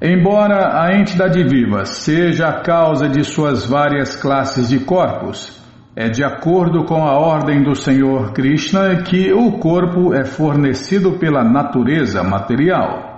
[0.05, 5.63] Embora a entidade viva seja a causa de suas várias classes de corpos,
[5.95, 11.41] é de acordo com a ordem do Senhor Krishna que o corpo é fornecido pela
[11.41, 13.13] natureza material.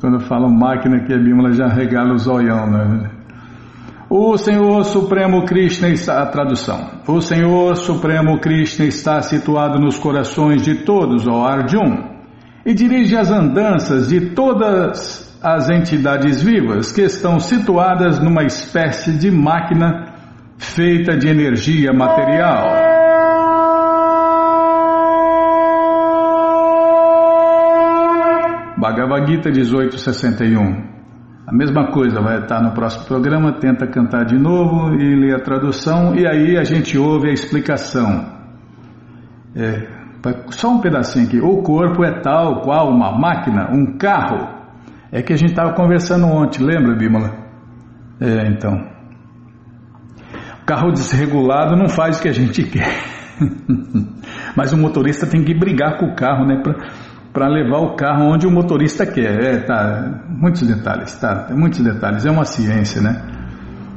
[0.00, 3.10] Quando falo máquina aqui, a Bímola já regala o zoião, né?
[4.10, 7.00] O Senhor Supremo Krishna está, a tradução.
[7.08, 12.14] O Senhor Supremo Krishna está situado nos corações de todos, ó Arjun
[12.64, 19.30] e dirige as andanças de todas as entidades vivas que estão situadas numa espécie de
[19.30, 20.13] máquina
[20.58, 22.94] feita de energia material.
[28.76, 30.94] Bhagavad Gita 1861
[31.46, 35.40] a mesma coisa, vai estar no próximo programa, tenta cantar de novo e ler a
[35.40, 38.24] tradução, e aí a gente ouve a explicação.
[39.54, 39.86] É,
[40.50, 41.38] só um pedacinho aqui.
[41.38, 44.48] O corpo é tal qual uma máquina, um carro.
[45.12, 47.30] É que a gente estava conversando ontem, lembra, Bímola?
[48.18, 48.93] É, então.
[50.64, 52.88] O carro desregulado não faz o que a gente quer.
[54.56, 56.62] Mas o motorista tem que brigar com o carro, né?
[57.34, 59.44] para levar o carro onde o motorista quer.
[59.44, 63.20] É, tá, muitos detalhes, tá, muitos detalhes, é uma ciência, né?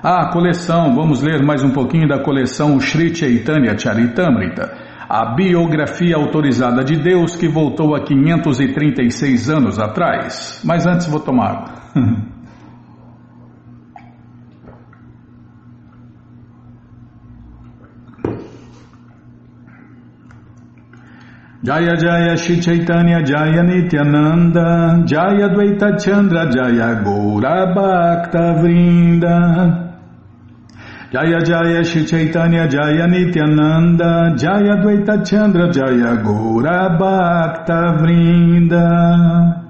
[0.03, 0.93] Ah, coleção.
[0.93, 4.75] Vamos ler mais um pouquinho da coleção Sri Chaitanya Charitamrita,
[5.09, 10.61] a biografia autorizada de Deus que voltou há 536 anos atrás.
[10.63, 11.73] Mas antes vou tomar água.
[21.63, 29.97] Jaya Jaya Shri Chaitanya Jaya Nityananda Jaya Dvaita Chandra Jaya Gaura Bhakta Vrinda
[31.11, 39.65] Jaya Jaya Shri Chaitanya Jaya Nityananda Jaya Dvaita Chandra Jaya Gaura Bhakta Vrinda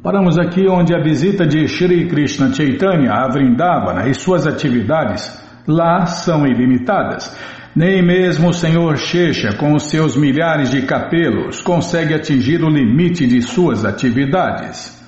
[0.00, 6.06] Paramos aqui onde a visita de Shri Krishna Chaitanya a Vrindavana e suas atividades lá
[6.06, 7.36] são ilimitadas.
[7.74, 13.26] Nem mesmo o senhor Checha, com os seus milhares de capelos, consegue atingir o limite
[13.26, 15.00] de suas atividades.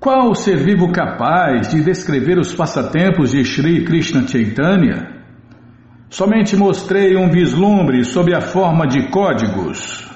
[0.00, 5.18] Qual ser vivo capaz de descrever os passatempos de Sri Krishna Chaitanya?
[6.10, 10.08] Somente mostrei um vislumbre sob a forma de códigos.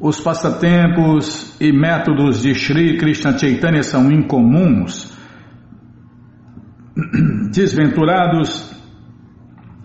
[0.00, 5.16] Os passatempos e métodos de Sri Krishna Chaitanya são incomuns.
[7.52, 8.79] Desventurados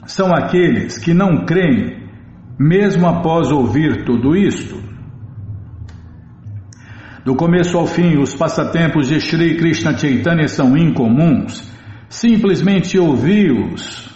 [0.06, 2.08] são aqueles que não creem,
[2.60, 4.84] mesmo após ouvir tudo isto.
[7.26, 11.74] Do começo ao fim, os passatempos de Sri Krishna Chaitanya são incomuns.
[12.08, 14.08] Simplesmente ouvi-os,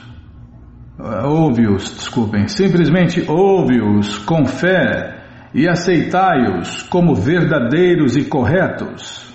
[1.26, 5.18] ouve-os, desculpem, simplesmente ouve-os com fé
[5.56, 9.28] e aceitai-os como verdadeiros e corretos.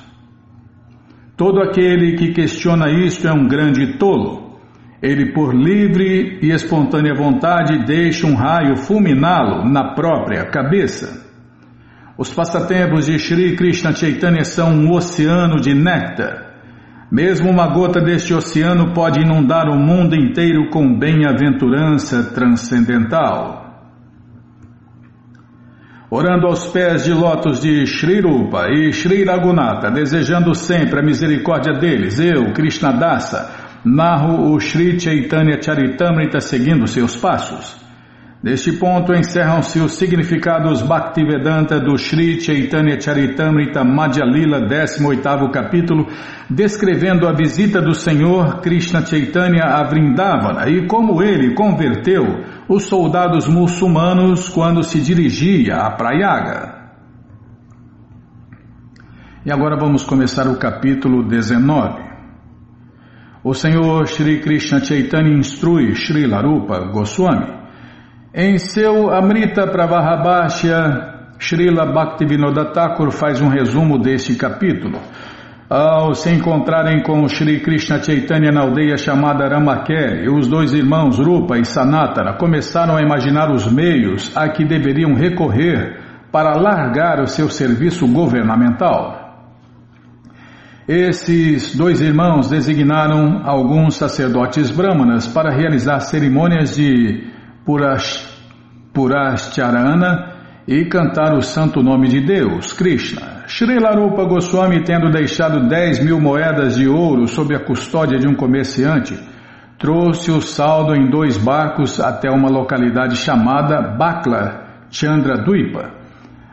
[1.36, 4.43] Todo aquele que questiona isto é um grande tolo
[5.04, 11.22] ele por livre e espontânea vontade deixa um raio fulminá-lo na própria cabeça.
[12.16, 16.54] Os passatempos de Sri Krishna Chaitanya são um oceano de néctar.
[17.12, 23.62] Mesmo uma gota deste oceano pode inundar o mundo inteiro com bem-aventurança transcendental.
[26.10, 31.74] Orando aos pés de lótus de Sri Rupa e Sri Raghunatha, desejando sempre a misericórdia
[31.74, 37.84] deles, eu, Krishna Dasa, narro o Sri Chaitanya Charitamrita seguindo seus passos.
[38.42, 46.06] Neste ponto encerram-se os significados Bhaktivedanta do Sri Chaitanya Charitamrita Madhya Lila, 18º capítulo,
[46.50, 53.48] descrevendo a visita do Senhor Krishna Chaitanya a Vrindavana e como ele converteu os soldados
[53.48, 56.84] muçulmanos quando se dirigia a Prayaga.
[59.46, 62.13] E agora vamos começar o capítulo 19.
[63.44, 67.52] O Senhor Sri Krishna Chaitanya instrui Sri Larupa Goswami.
[68.32, 74.98] Em seu Amrita Pravahabhashya, Srila Bhaktivinoda Thakur faz um resumo deste capítulo.
[75.68, 81.58] Ao se encontrarem com Sri Krishna Chaitanya na aldeia chamada Ramakeri, os dois irmãos Rupa
[81.58, 86.00] e Sanatana começaram a imaginar os meios a que deveriam recorrer
[86.32, 89.23] para largar o seu serviço governamental.
[90.86, 97.24] Esses dois irmãos designaram alguns sacerdotes brahmanas para realizar cerimônias de
[97.64, 98.28] Purash,
[98.92, 100.34] Purashcharana
[100.68, 103.44] e cantar o santo nome de Deus, Krishna.
[103.46, 108.34] Srila Rupa Goswami, tendo deixado 10 mil moedas de ouro sob a custódia de um
[108.34, 109.18] comerciante,
[109.78, 116.03] trouxe o saldo em dois barcos até uma localidade chamada Bakla Chandra Dwipa.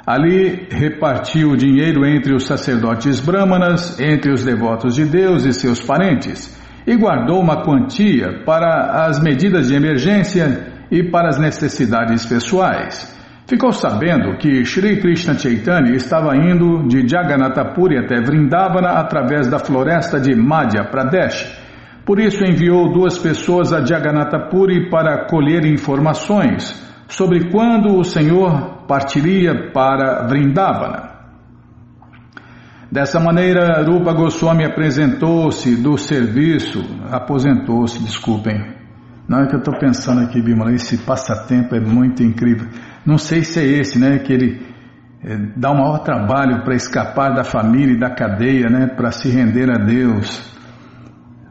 [0.06, 5.82] Ali repartiu o dinheiro entre os sacerdotes brahmanas, entre os devotos de Deus e seus
[5.82, 13.16] parentes, e guardou uma quantia para as medidas de emergência e para as necessidades pessoais.
[13.48, 19.60] Ficou sabendo que Sri Krishna Chaitanya estava indo de Jagannatha Puri até Vrindavana através da
[19.60, 21.60] floresta de Madhya Pradesh.
[22.06, 28.86] Por isso enviou duas pessoas a Jagannatha Puri para colher informações sobre quando o Senhor
[28.88, 31.12] partiria para Vrindavana.
[32.90, 38.76] Dessa maneira, Rupa Goswami apresentou-se do serviço, aposentou-se, desculpem,
[39.28, 42.68] não é que eu estou pensando aqui, Bimala, esse passatempo é muito incrível.
[43.06, 44.66] Não sei se é esse, né, que ele
[45.24, 49.30] é, dá o maior trabalho para escapar da família e da cadeia, né, para se
[49.30, 50.50] render a Deus.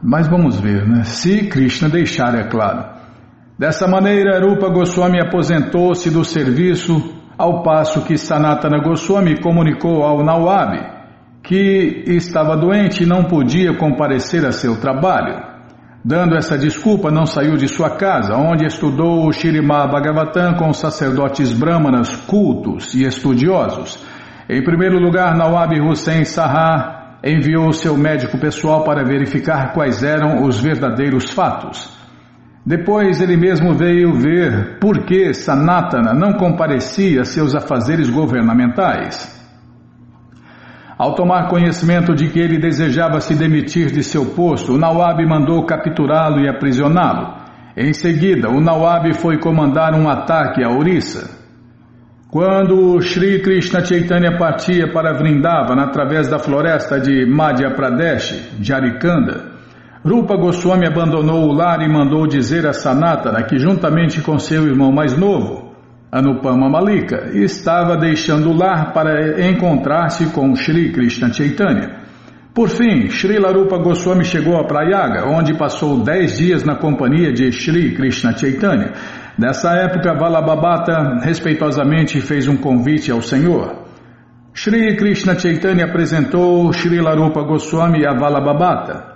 [0.03, 2.90] Mas vamos ver, né, se Krishna deixar, é claro.
[3.61, 10.79] Dessa maneira, Rupa Goswami aposentou-se do serviço, ao passo que Sanatana Goswami comunicou ao Nawab
[11.43, 15.43] que estava doente e não podia comparecer a seu trabalho.
[16.03, 21.53] Dando essa desculpa, não saiu de sua casa, onde estudou o Shirimá Bhagavatam com sacerdotes
[21.53, 24.03] brahmanas cultos e estudiosos.
[24.49, 30.59] Em primeiro lugar, Nawab Hussein Sahar enviou seu médico pessoal para verificar quais eram os
[30.59, 32.00] verdadeiros fatos.
[32.65, 39.39] Depois ele mesmo veio ver por que Sanatana não comparecia a seus afazeres governamentais.
[40.95, 45.65] Ao tomar conhecimento de que ele desejava se demitir de seu posto, o Nawab mandou
[45.65, 47.41] capturá-lo e aprisioná-lo.
[47.75, 51.41] Em seguida, o Nawab foi comandar um ataque a Orissa.
[52.29, 59.50] Quando Sri Krishna Chaitanya partia para Vrindavan através da floresta de Madhya Pradesh, Jarikanda,
[60.03, 64.91] Rupa Goswami abandonou o lar e mandou dizer a Sanatana que, juntamente com seu irmão
[64.91, 65.71] mais novo,
[66.11, 72.01] Anupama Malika estava deixando o lar para encontrar-se com Sri Krishna Chaitanya.
[72.53, 77.51] Por fim, Sri Larupa Goswami chegou a Prayaga, onde passou dez dias na companhia de
[77.51, 78.91] Sri Krishna Chaitanya.
[79.37, 83.85] Nessa época, Valabhabata respeitosamente fez um convite ao Senhor.
[84.51, 89.10] Sri Krishna Chaitanya apresentou Sri Larupa Goswami a Valabhabata.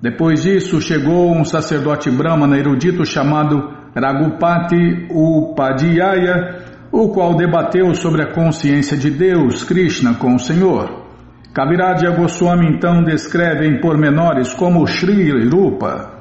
[0.00, 8.32] Depois disso, chegou um sacerdote brahmana erudito chamado Raghupati Upadhyaya, o qual debateu sobre a
[8.32, 11.06] consciência de Deus, Krishna, com o Senhor.
[11.52, 16.18] Kaviraja Goswami então descreve em pormenores como Sri Rupa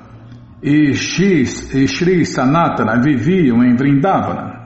[0.64, 4.58] e Shri Sanatana viviam em Vrindavana.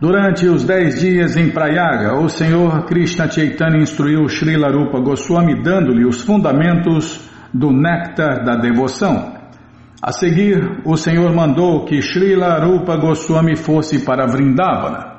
[0.00, 6.06] Durante os dez dias em Prayaga, o Senhor Krishna Chaitanya instruiu Sri Larupa Goswami dando-lhe
[6.06, 9.38] os fundamentos do néctar da devoção.
[10.00, 15.18] A seguir, o Senhor mandou que Srila Rupa Goswami fosse para Vrindavana.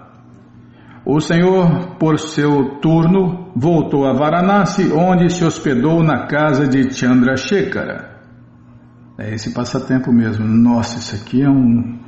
[1.05, 8.19] O Senhor, por seu turno, voltou a Varanasi, onde se hospedou na casa de Chandrasekhara.
[9.17, 10.45] É esse passatempo mesmo.
[10.45, 11.99] Nossa, isso aqui é um,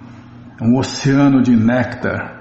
[0.62, 2.41] um oceano de néctar.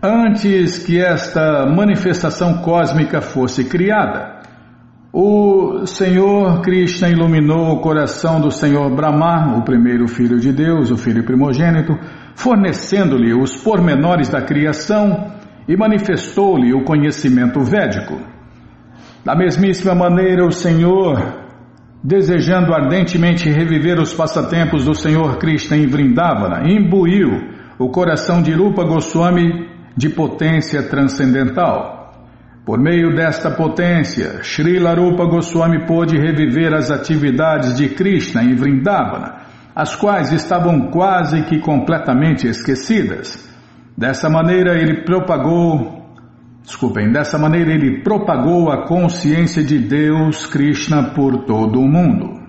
[0.00, 4.42] Antes que esta manifestação cósmica fosse criada,
[5.12, 10.96] o Senhor Krishna iluminou o coração do Senhor Brahma, o primeiro filho de Deus, o
[10.96, 11.98] filho primogênito,
[12.36, 15.32] fornecendo-lhe os pormenores da criação
[15.66, 18.20] e manifestou-lhe o conhecimento védico.
[19.24, 21.42] Da mesmíssima maneira, o Senhor,
[22.04, 28.84] desejando ardentemente reviver os passatempos do Senhor Krishna em Vrindavana, imbuiu o coração de Rupa
[28.84, 32.14] Goswami de potência transcendental.
[32.64, 39.38] Por meio desta potência, Sri Larupa Goswami pôde reviver as atividades de Krishna em Vrindavana,
[39.74, 43.44] as quais estavam quase que completamente esquecidas.
[43.96, 46.14] Dessa maneira ele propagou,
[46.62, 52.47] desculpem, dessa maneira ele propagou a consciência de Deus Krishna por todo o mundo.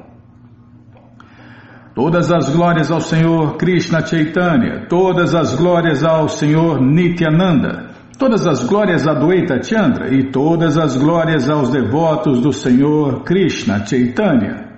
[2.00, 8.64] Todas as glórias ao Senhor Krishna Chaitanya, todas as glórias ao Senhor Nityananda, Todas as
[8.64, 14.78] glórias a Dwaita Chandra e todas as glórias aos devotos do Senhor Krishna Chaitanya.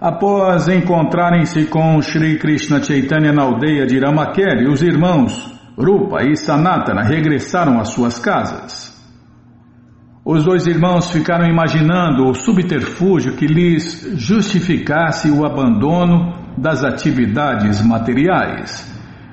[0.00, 7.02] Após encontrarem-se com Sri Krishna Chaitanya na aldeia de Ramakeli, os irmãos Rupa e Sanatana
[7.02, 8.89] regressaram às suas casas.
[10.32, 18.88] Os dois irmãos ficaram imaginando o subterfúgio que lhes justificasse o abandono das atividades materiais.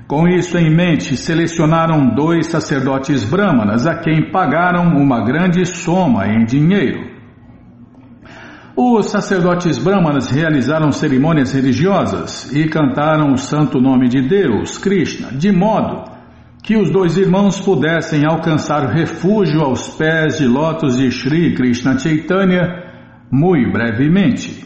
[0.07, 6.43] Com isso em mente, selecionaram dois sacerdotes brahmanas a quem pagaram uma grande soma em
[6.45, 7.11] dinheiro.
[8.75, 15.51] Os sacerdotes brahmanas realizaram cerimônias religiosas e cantaram o santo nome de Deus, Krishna, de
[15.51, 16.16] modo
[16.67, 22.83] que os dois irmãos pudessem alcançar refúgio aos pés de lótus de Sri Krishna Chaitanya
[23.31, 24.65] muito brevemente.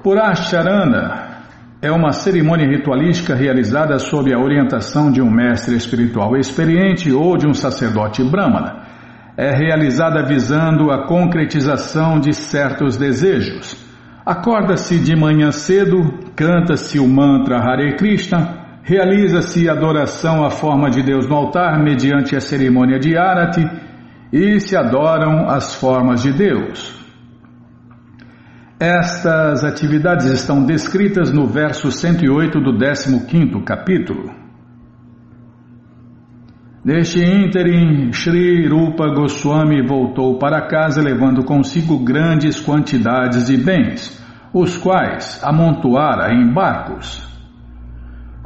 [0.00, 1.42] Purasharana
[1.82, 7.48] é uma cerimônia ritualística realizada sob a orientação de um mestre espiritual experiente ou de
[7.48, 8.82] um sacerdote brahmana
[9.36, 13.81] é realizada visando a concretização de certos desejos.
[14.24, 21.26] Acorda-se de manhã cedo, canta-se o mantra Hare Krishna, realiza-se adoração à forma de Deus
[21.26, 23.68] no altar mediante a cerimônia de Arati
[24.32, 26.94] e se adoram as formas de Deus.
[28.78, 34.41] Estas atividades estão descritas no verso 108 do 15 capítulo.
[36.84, 44.20] Neste ínterim, Sri Rupa Goswami voltou para casa levando consigo grandes quantidades de bens,
[44.52, 47.22] os quais amontoara em barcos.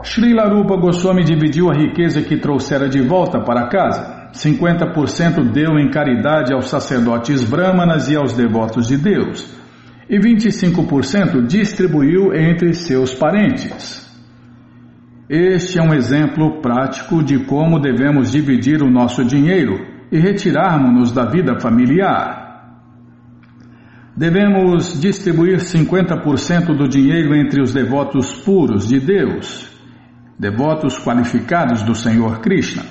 [0.03, 4.29] Sri Larupa Goswami dividiu a riqueza que trouxera de volta para casa.
[4.35, 9.51] 50% deu em caridade aos sacerdotes brahmanas e aos devotos de Deus,
[10.11, 14.06] e 25% distribuiu entre seus parentes.
[15.29, 19.75] Este é um exemplo prático de como devemos dividir o nosso dinheiro
[20.13, 22.47] e retirarmos-nos da vida familiar.
[24.17, 29.69] Devemos distribuir 50% do dinheiro entre os devotos puros de Deus,
[30.39, 32.85] devotos qualificados do Senhor Krishna.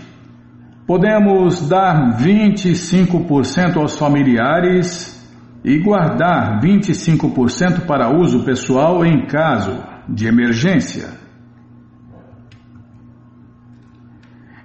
[0.86, 5.16] Podemos dar 25% aos familiares
[5.64, 11.25] e guardar 25% para uso pessoal em caso de emergência.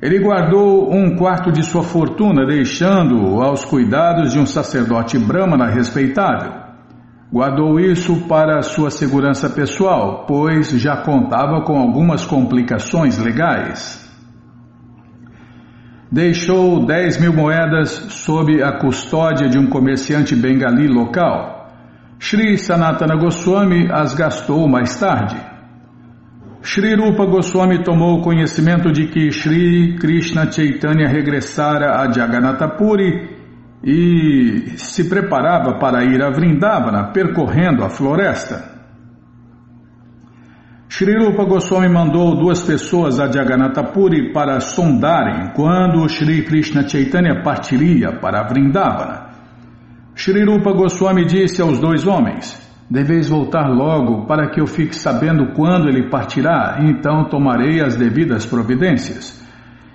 [0.02, 6.52] Ele guardou um quarto de sua fortuna, deixando-o aos cuidados de um sacerdote brahmana respeitável.
[7.30, 14.00] Guardou isso para sua segurança pessoal, pois já contava com algumas complicações legais.
[16.10, 21.68] Deixou 10 mil moedas sob a custódia de um comerciante bengali local.
[22.18, 25.49] Sri Sanatana Goswami as gastou mais tarde.
[26.62, 33.38] Shri Rupa Goswami tomou conhecimento de que Shri Krishna Chaitanya regressara a Jagannatha Puri
[33.82, 38.78] e se preparava para ir a Vrindavana, percorrendo a floresta.
[40.86, 47.42] Shri Rupa Goswami mandou duas pessoas a Jagannatha Puri para sondarem quando Shri Krishna Chaitanya
[47.42, 49.30] partiria para Vrindavana.
[50.14, 55.52] Shri Rupa Goswami disse aos dois homens: Deveis voltar logo para que eu fique sabendo
[55.54, 59.40] quando ele partirá, então tomarei as devidas providências.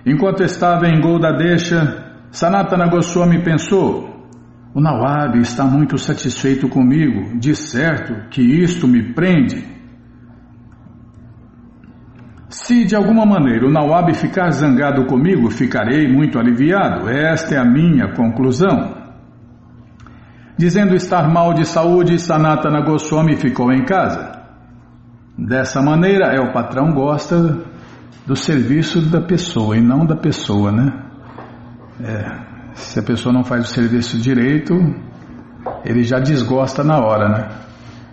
[0.06, 4.30] Enquanto estava em Goldadesha, Sanatana Goswami pensou:
[4.74, 9.76] O Nawab está muito satisfeito comigo, de certo que isto me prende.
[12.48, 17.10] Se de alguma maneira o Nawab ficar zangado comigo, ficarei muito aliviado.
[17.10, 19.05] Esta é a minha conclusão.
[20.58, 24.42] Dizendo estar mal de saúde, Sanatana Goswami ficou em casa.
[25.38, 27.60] Dessa maneira, é o patrão gosta
[28.26, 30.94] do serviço da pessoa e não da pessoa, né?
[32.02, 34.74] É, se a pessoa não faz o serviço direito,
[35.84, 37.50] ele já desgosta na hora, né?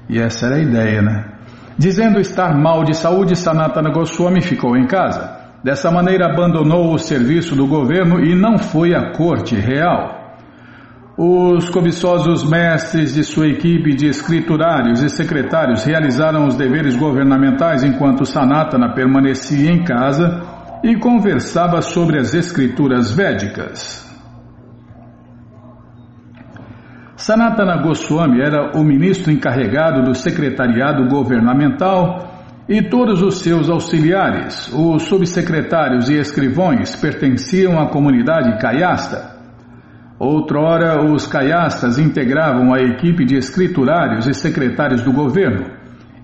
[0.08, 1.32] E essa era a ideia, né?
[1.78, 5.40] Dizendo estar mal de saúde, Sanatana Goswami ficou em casa.
[5.62, 10.21] Dessa maneira, abandonou o serviço do governo e não foi à corte real.
[11.16, 18.24] Os cobiçosos mestres de sua equipe de escriturários e secretários realizaram os deveres governamentais enquanto
[18.24, 20.42] Sanatana permanecia em casa
[20.82, 24.10] e conversava sobre as escrituras védicas.
[27.14, 32.26] Sanatana Goswami era o ministro encarregado do secretariado governamental
[32.66, 39.31] e todos os seus auxiliares, os subsecretários e escrivões, pertenciam à comunidade caiasta.
[40.24, 45.66] Outrora, os caiastas integravam a equipe de escriturários e secretários do governo,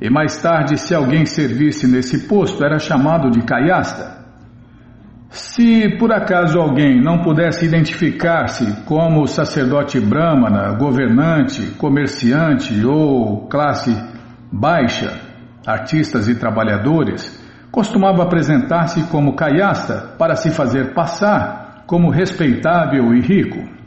[0.01, 4.25] e mais tarde, se alguém servisse nesse posto, era chamado de caiasta.
[5.31, 13.93] Se por acaso alguém não pudesse identificar-se como sacerdote brahmana, governante, comerciante ou classe
[14.53, 15.13] baixa,
[15.67, 17.37] artistas e trabalhadores,
[17.73, 23.78] costumava apresentar-se como caiasta para se fazer passar como respeitável e rico.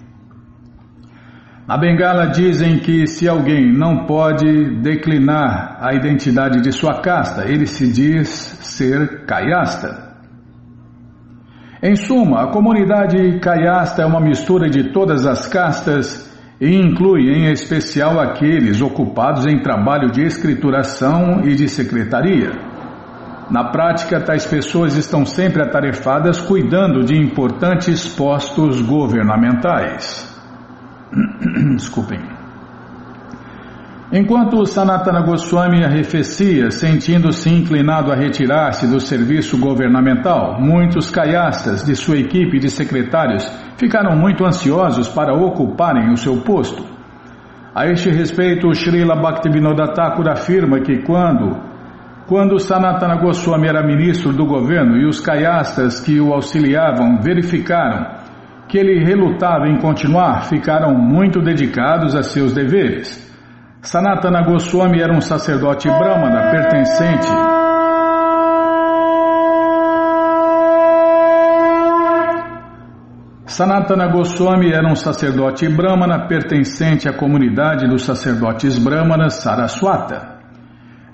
[1.68, 7.68] Na Bengala dizem que se alguém não pode declinar a identidade de sua casta, ele
[7.68, 10.12] se diz ser caiasta.
[11.84, 17.51] Em suma, a comunidade caiasta é uma mistura de todas as castas e inclui em
[17.51, 22.51] especial aqueles ocupados em trabalho de escrituração e de secretaria.
[23.49, 30.31] Na prática, tais pessoas estão sempre atarefadas cuidando de importantes postos governamentais.
[31.76, 32.20] Desculpem.
[34.14, 42.18] Enquanto Sanatana Goswami arrefecia, sentindo-se inclinado a retirar-se do serviço governamental, muitos caiastas de sua
[42.18, 46.86] equipe de secretários ficaram muito ansiosos para ocuparem o seu posto.
[47.74, 51.57] A este respeito, Srila Bhaktivinoda Thakur afirma que quando,
[52.28, 58.21] quando Sanatana Goswami era ministro do governo e os caiastas que o auxiliavam verificaram
[58.72, 63.30] que ele relutava em continuar, ficaram muito dedicados a seus deveres.
[63.82, 67.28] Sanatana Goswami era um sacerdote brahmana pertencente
[73.46, 80.40] Sanatana Goswami era um sacerdote brahmana pertencente à comunidade dos sacerdotes brahmanas Saraswata.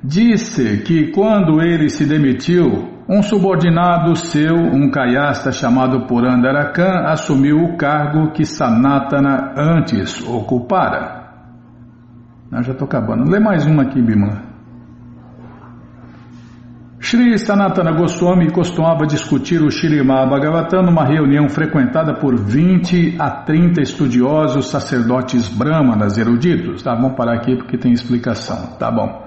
[0.04, 7.78] Disse que quando ele se demitiu, um subordinado seu, um caiasta chamado Purandarakan, assumiu o
[7.78, 11.18] cargo que Sanatana antes ocupara.
[12.52, 13.30] Ah, já estou acabando.
[13.30, 14.48] Lê mais uma aqui, Bimala.
[17.00, 23.82] Shri Sanatana Goswami costumava discutir o Shirimá Bhagavatam numa reunião frequentada por 20 a 30
[23.82, 26.84] estudiosos sacerdotes brahmanas eruditos.
[26.84, 28.76] Tá, vamos parar aqui porque tem explicação.
[28.78, 29.27] Tá bom.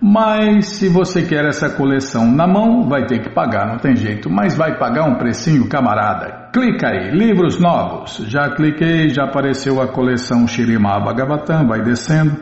[0.00, 4.28] Mas se você quer essa coleção na mão, vai ter que pagar, não tem jeito.
[4.28, 6.50] Mas vai pagar um precinho, camarada.
[6.52, 8.22] Clica aí, livros novos.
[8.28, 12.36] Já cliquei, já apareceu a coleção Shirima Bhagavatam, vai descendo.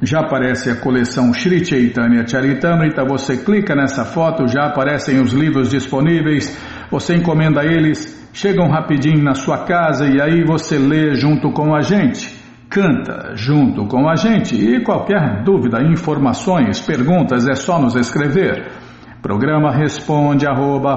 [0.00, 3.04] Já aparece a coleção Shri Chaitanya Charitamrita.
[3.04, 6.58] Você clica nessa foto, já aparecem os livros disponíveis.
[6.90, 11.82] Você encomenda eles, chegam rapidinho na sua casa e aí você lê junto com a
[11.82, 12.35] gente
[12.76, 18.70] canta junto com a gente e qualquer dúvida, informações, perguntas é só nos escrever.
[19.22, 20.94] Programa responde arroba,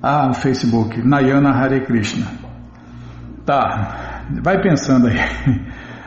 [0.01, 2.38] Ah, o Facebook, Nayana Hare Krishna.
[3.49, 5.17] Tá, vai pensando aí.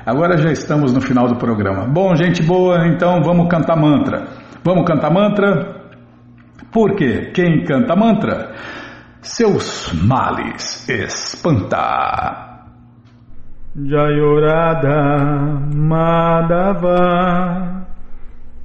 [0.06, 1.88] Agora já estamos no final do programa.
[1.88, 4.28] Bom, gente boa, então vamos cantar mantra.
[4.64, 5.90] Vamos cantar mantra?
[6.72, 7.32] Por quê?
[7.34, 8.52] Quem canta mantra,
[9.22, 12.60] seus males espanta.
[13.76, 15.32] Jayorada
[15.74, 17.08] Madhava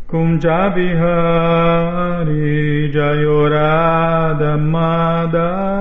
[0.07, 0.93] Kunjabihari
[2.93, 5.77] Jayorada Madhava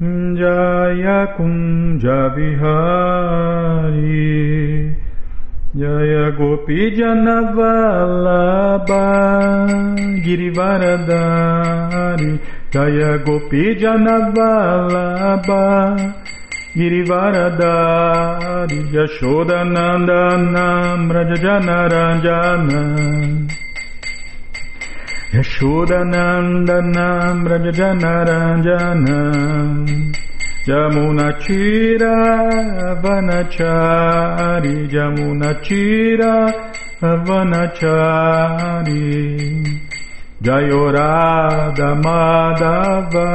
[0.00, 4.06] Jaya Kunja Vihari
[5.74, 9.02] Jaya Gopi Janavalabha
[10.22, 12.38] Girivaradari
[12.70, 15.66] Jaya Gopi Janavalabha
[16.76, 22.80] Girivaradari Yashodanandana Brajajanaranjana
[33.02, 36.34] Vanachari Jamunachira
[37.26, 39.04] Vanachari
[40.42, 43.28] Jayorada Madhava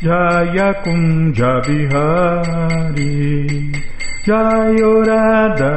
[0.00, 3.14] Jaya Kunja Vihari
[4.24, 5.74] Jayorada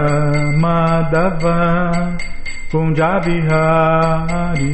[0.63, 1.59] Madhava
[2.71, 4.71] Kunjabihari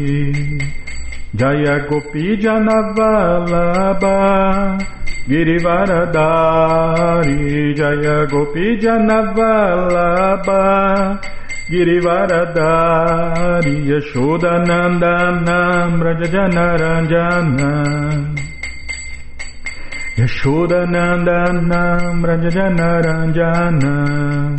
[1.36, 4.14] Jaya Gopi Janavalabha
[5.28, 10.62] Girivaradari Jaya Gopi Janavalabha
[11.74, 18.38] Girivaradari Yashodanandanam Rajajanaranjanam
[20.22, 24.54] Yashodanandanam Rajajanaranjanam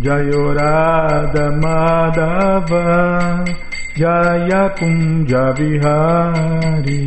[0.00, 3.44] Jayorada Madhava
[3.94, 7.04] Jayakunja Vihari.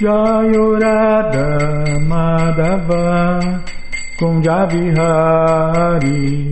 [0.00, 3.60] Jayorada Madhava
[4.18, 6.48] Kunja Vihari.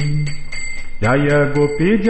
[1.01, 2.05] Jaya Gopi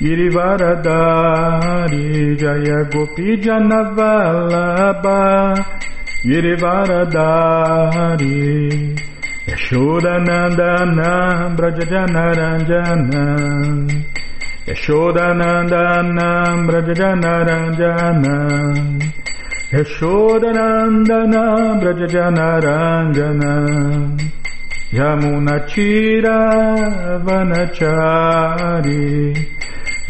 [0.00, 2.08] Girivaradari
[2.40, 5.20] Jaya Gopi Janavalabha
[6.24, 8.40] Girivaradari
[9.46, 11.10] Yashodanandana
[11.56, 13.24] Brajajanaranjana
[14.66, 16.28] Yashodanandana
[16.66, 18.34] Brajajanaranjana
[19.76, 21.42] Yashodanandana
[21.80, 23.52] Brajajanaranjana
[24.92, 26.38] Yamunachira
[27.24, 29.06] Vanachari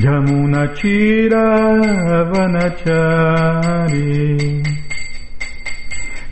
[0.00, 1.44] Yamunachira
[2.32, 4.00] Vanachari.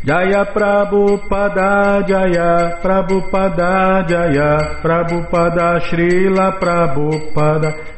[0.05, 7.98] Jaya Prabhupada Jaya Prabhupada Jaya Prabhupada Srila Prabhupada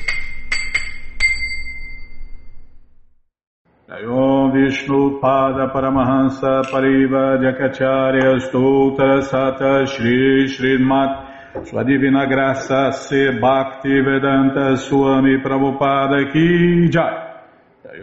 [4.51, 14.75] Vishnu Pada Paramahansa Pariva Jakacharya Stoutra Sata Shri Srimat Sua Divina Graça Se Bhakti Vedanta
[14.75, 17.29] Swami Prabhupada Ki Jai.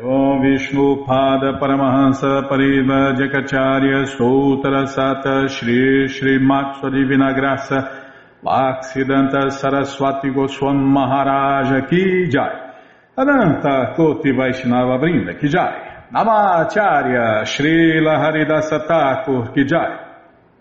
[0.02, 10.30] Om Vishnu Pada Paramahansa Pariva Jakacharya Stoutra Sata Shri Srimat Sua Divina Graça Bhaksidanta Saraswati
[10.30, 12.72] Goswam Maharaja Ki Jai.
[13.16, 20.06] Ananta Koti Vaishnava Brinda Ki Jai Namacharya Srila Haridasa Thakur Kijai,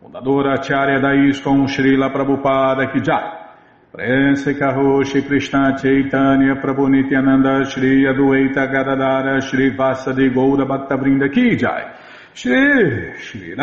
[0.01, 3.47] fundadora Acharya da ISKCON Srila Prabhupada Kijai,
[3.89, 11.95] Prense Karoshi Krishna Chaitanya Prabhu Nityananda Shri Adueita Gadadara Shri Vasadi Goura Bhaktavrinda Kijai,
[12.33, 13.55] Shri Shri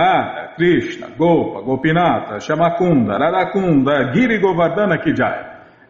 [0.56, 5.53] Krishna Gopa Gopinata Shamakunda Radakunda Giri Govardhana Kijai,